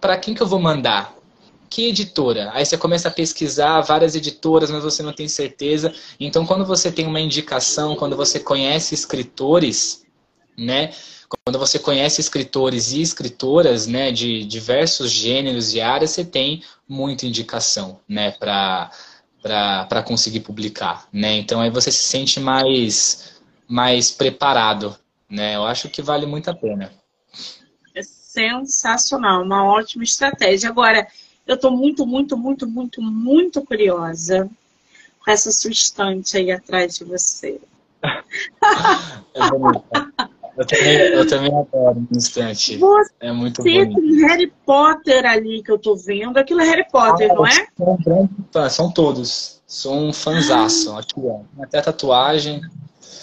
[0.00, 1.15] para quem que eu vou mandar?
[1.68, 2.50] Que editora?
[2.52, 5.92] Aí você começa a pesquisar várias editoras, mas você não tem certeza.
[6.18, 10.04] Então, quando você tem uma indicação, quando você conhece escritores,
[10.56, 10.92] né?
[11.44, 17.26] Quando você conhece escritores e escritoras, né, de diversos gêneros e áreas, você tem muita
[17.26, 18.90] indicação, né, para
[19.42, 21.36] para conseguir publicar, né?
[21.36, 23.36] Então aí você se sente mais
[23.68, 24.96] mais preparado,
[25.30, 25.54] né?
[25.54, 26.92] Eu acho que vale muito a pena.
[27.94, 30.68] É sensacional, uma ótima estratégia.
[30.68, 31.06] Agora,
[31.46, 34.50] eu estou muito, muito, muito, muito, muito curiosa
[35.24, 37.60] com essa sua estante aí atrás de você.
[38.02, 39.84] é bonito.
[40.56, 42.78] Eu também, eu também adoro um instante.
[42.78, 43.94] Você é muito bonito.
[43.94, 46.38] tem Harry Potter ali que eu tô vendo.
[46.38, 47.66] Aquilo é Harry Potter, ah, não é?
[48.50, 49.60] São, são todos.
[49.66, 50.92] Sou um fanzaço.
[50.92, 51.00] Ah.
[51.00, 51.40] Aqui, ó.
[51.60, 52.62] Até tatuagem.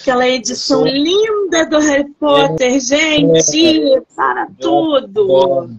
[0.01, 0.88] Aquela edição sou...
[0.88, 3.93] linda do Harry Potter, é, gente!
[3.93, 5.69] É, para tudo!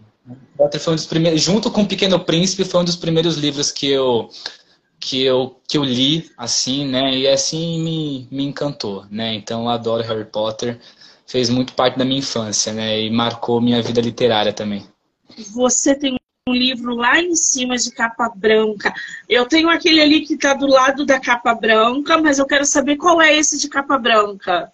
[0.57, 3.71] Potter foi um dos primeiros, junto com o Pequeno Príncipe, foi um dos primeiros livros
[3.71, 4.29] que eu
[5.01, 7.15] que eu, que eu li, assim, né?
[7.15, 9.35] E assim me, me encantou, né?
[9.35, 10.81] Então eu adoro Harry Potter
[11.27, 13.01] fez muito parte da minha infância, né?
[13.01, 14.87] E marcou minha vida literária também.
[15.53, 16.17] Você tem
[16.49, 18.93] um livro lá em cima de capa branca.
[19.29, 22.97] Eu tenho aquele ali que está do lado da capa branca, mas eu quero saber
[22.97, 24.71] qual é esse de capa branca.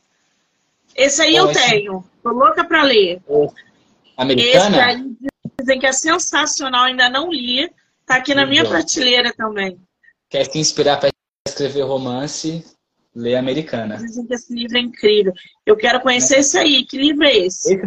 [0.94, 2.04] Esse aí eu tenho.
[2.22, 3.22] Tô louca para ler.
[4.16, 4.68] Americana?
[4.68, 5.16] Esse aí
[5.60, 7.70] dizem que é sensacional, ainda não li.
[8.06, 9.78] Tá aqui na minha prateleira também.
[10.28, 11.10] Quer se inspirar para
[11.46, 12.64] escrever romance?
[13.14, 13.96] Lê Americana.
[13.96, 15.32] Dizem que esse livro é incrível.
[15.66, 16.84] Eu quero conhecer esse aí.
[16.84, 17.74] Que livro é esse?
[17.74, 17.86] Esse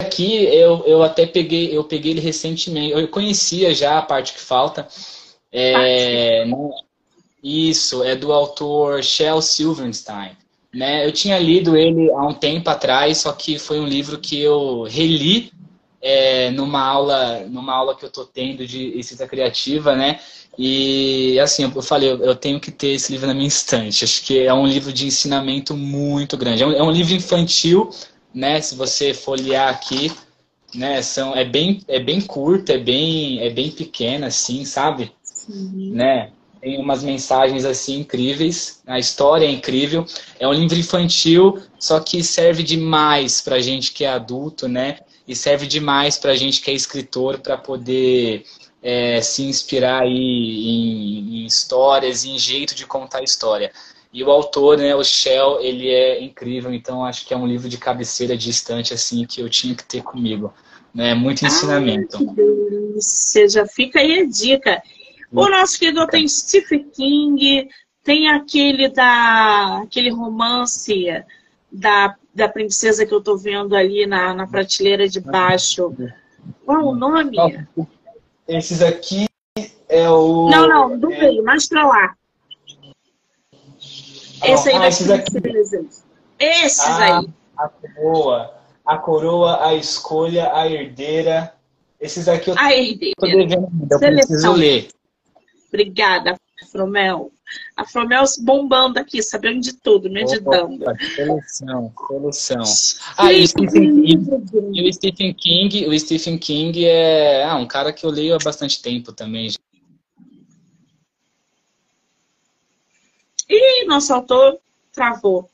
[0.00, 2.92] daqui eu, eu até peguei, eu peguei ele recentemente.
[2.92, 4.86] Eu conhecia já a parte que falta.
[5.50, 6.56] É, né?
[7.42, 10.32] Isso, é do autor Shel Silverstein.
[10.72, 11.06] Né?
[11.06, 14.82] Eu tinha lido ele há um tempo atrás, só que foi um livro que eu
[14.82, 15.52] reli
[16.04, 20.20] é, numa aula, numa aula que eu estou tendo de escrita criativa, né?
[20.56, 24.04] E assim, eu falei, eu tenho que ter esse livro na minha estante.
[24.04, 26.62] Acho que é um livro de ensinamento muito grande.
[26.62, 27.88] É um, é um livro infantil,
[28.34, 28.60] né?
[28.60, 30.12] Se você folhear aqui,
[30.74, 31.00] né?
[31.00, 35.10] São, é, bem, é bem curto, é bem, é bem pequena, assim, sabe?
[35.22, 35.92] Sim.
[35.92, 36.30] Né?
[36.60, 38.82] Tem umas mensagens assim incríveis.
[38.86, 40.04] A história é incrível.
[40.38, 44.98] É um livro infantil, só que serve demais para gente que é adulto, né?
[45.26, 48.44] E serve demais para gente que é escritor para poder
[48.82, 53.72] é, se inspirar aí em, em, histórias, em jeito de contar história.
[54.12, 57.68] E o autor, né, o Shell, ele é incrível, então acho que é um livro
[57.68, 60.52] de cabeceira distante assim que eu tinha que ter comigo.
[60.94, 61.14] Né?
[61.14, 62.18] Muito ensinamento.
[62.18, 63.48] Ai, que delícia.
[63.48, 64.82] Já fica aí a dica.
[65.32, 67.68] O nosso querido tem Stephen King,
[68.04, 70.94] tem aquele da aquele romance
[71.72, 75.94] da, da princesa que eu estou vendo ali na, na prateleira de baixo.
[76.64, 77.36] Qual o nome?
[78.46, 79.26] Esses aqui
[79.88, 80.48] é o.
[80.50, 81.18] Não, não, do é...
[81.18, 82.14] meio, mais pra lá.
[84.40, 85.32] Ah, Esse aí ah, esses aqui.
[86.38, 87.28] Esses ah, aí.
[87.56, 88.54] A coroa.
[88.84, 91.54] A coroa, a escolha, a herdeira.
[92.00, 93.14] Esses aqui eu a herdeira.
[93.18, 94.88] tô devendo, eu preciso ler.
[95.68, 96.36] Obrigada,
[96.70, 97.32] Fromel.
[97.76, 100.84] A Fromel bombando aqui, sabendo de tudo, me editando.
[101.16, 102.62] Solução, solução.
[103.16, 107.92] Ah, e o Stephen King, o Stephen King, o Stephen King é ah, um cara
[107.92, 109.50] que eu leio há bastante tempo também.
[113.48, 114.60] Ih, nosso autor
[114.92, 115.50] travou.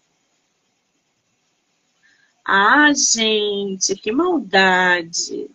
[2.45, 5.51] Ah, gente, que maldade.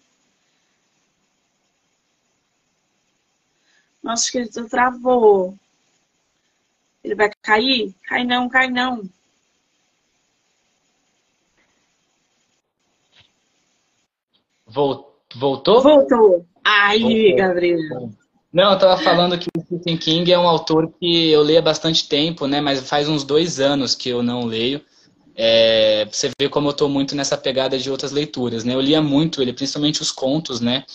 [4.02, 5.58] Nosso querido travou.
[7.06, 7.94] Ele vai cair?
[8.08, 9.04] Cai não, cai não.
[14.66, 15.82] Voltou?
[15.84, 16.46] Voltou.
[16.64, 17.36] Aí, Voltou.
[17.38, 18.10] Gabriel.
[18.52, 21.62] Não, eu tava falando que o Stephen King é um autor que eu leio há
[21.62, 22.60] bastante tempo, né?
[22.60, 24.82] Mas faz uns dois anos que eu não leio.
[25.36, 28.74] É, você vê como eu tô muito nessa pegada de outras leituras, né?
[28.74, 30.86] Eu lia muito ele, principalmente os contos, né?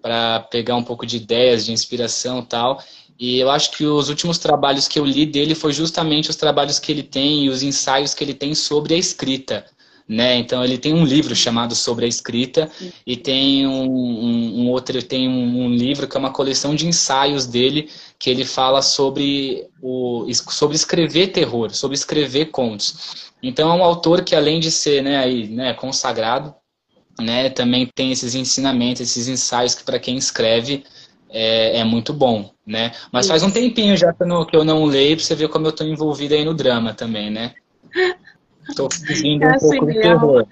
[0.00, 2.82] Para pegar um pouco de ideias, de inspiração tal.
[3.18, 6.78] E eu acho que os últimos trabalhos que eu li dele foi justamente os trabalhos
[6.78, 9.64] que ele tem e os ensaios que ele tem sobre a escrita.
[10.08, 10.38] Né?
[10.38, 12.70] Então ele tem um livro chamado Sobre a Escrita
[13.06, 16.86] e tem um, um, um outro, tem um, um, livro que é uma coleção de
[16.86, 23.30] ensaios dele que ele fala sobre, o, sobre escrever terror, sobre escrever contos.
[23.42, 26.54] Então é um autor que além de ser né, aí, né, consagrado,
[27.20, 30.84] né, também tem esses ensinamentos, esses ensaios que para quem escreve
[31.30, 32.92] é, é, muito bom, né?
[33.12, 35.48] Mas faz um tempinho já que eu não, que eu não leio, pra você ver
[35.48, 37.54] como eu tô envolvida aí no drama também, né?
[38.76, 40.46] Tô fugindo um pouco do terror.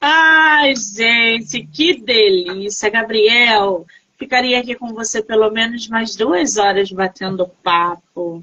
[0.00, 2.90] Ai, gente, que delícia.
[2.90, 3.86] Gabriel,
[4.18, 8.42] ficaria aqui com você pelo menos mais duas horas batendo papo.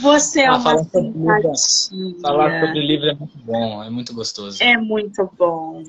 [0.00, 2.20] Você é ah, uma simpatia.
[2.20, 4.60] Falar sobre livro é muito bom, é muito gostoso.
[4.60, 5.84] É muito bom.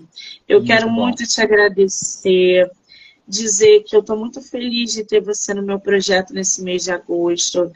[0.48, 0.94] Eu muito quero bom.
[0.94, 2.70] muito te agradecer
[3.28, 6.92] dizer que eu estou muito feliz de ter você no meu projeto nesse mês de
[6.92, 7.72] agosto,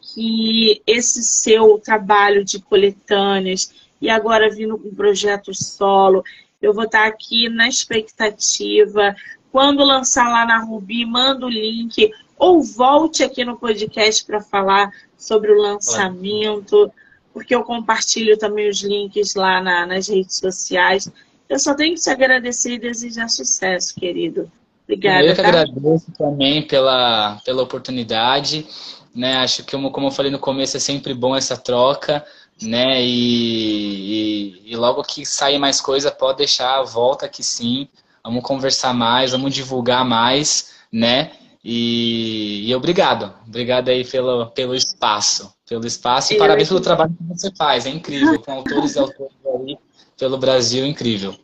[0.00, 6.22] que esse seu trabalho de coletâneas e agora vindo com projeto solo,
[6.60, 9.14] eu vou estar aqui na expectativa.
[9.52, 14.90] Quando lançar lá na Rubi, manda o link ou volte aqui no podcast para falar
[15.16, 16.90] sobre o lançamento,
[17.32, 21.10] porque eu compartilho também os links lá na, nas redes sociais.
[21.48, 24.50] Eu só tenho que te agradecer e desejar sucesso, querido.
[24.84, 25.26] Obrigada.
[25.26, 25.48] Eu que tá?
[25.48, 28.66] agradeço também pela, pela oportunidade.
[29.14, 29.36] Né?
[29.38, 32.24] Acho que, como eu falei no começo, é sempre bom essa troca.
[32.62, 33.02] Né?
[33.02, 37.88] E, e, e logo que sair mais coisa, pode deixar, volta aqui sim.
[38.22, 41.32] Vamos conversar mais, vamos divulgar mais, né?
[41.62, 47.24] E, e, obrigado, obrigado aí pelo, pelo espaço, pelo espaço e parabéns pelo trabalho que
[47.24, 49.78] você faz, é incrível, com autores e autores aí
[50.18, 51.34] pelo Brasil, incrível.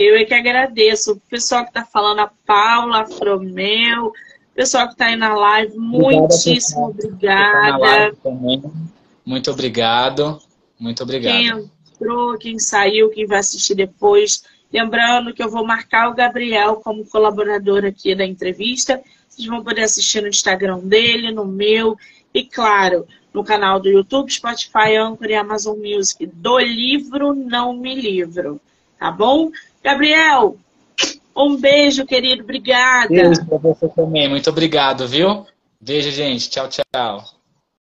[0.00, 1.12] Eu é que agradeço.
[1.12, 4.12] O pessoal que está falando, a Paula, a Fromeu, o
[4.54, 8.16] pessoal que está aí na live, muitíssimo obrigada.
[9.26, 10.40] Muito obrigado.
[10.78, 11.34] Muito obrigado.
[11.34, 14.42] Quem entrou, quem saiu, quem vai assistir depois.
[14.72, 19.02] Lembrando que eu vou marcar o Gabriel como colaborador aqui da entrevista.
[19.28, 21.94] Vocês vão poder assistir no Instagram dele, no meu
[22.32, 26.24] e, claro, no canal do YouTube, Spotify, Anchor e Amazon Music.
[26.24, 28.58] Do livro Não Me Livro.
[28.98, 29.50] Tá bom?
[29.82, 30.56] Gabriel,
[31.36, 32.42] um beijo, querido.
[32.42, 33.08] Obrigada.
[33.08, 34.28] Beijo pra você também.
[34.28, 35.46] Muito obrigado, viu?
[35.80, 36.50] Beijo, gente.
[36.50, 37.39] Tchau, tchau.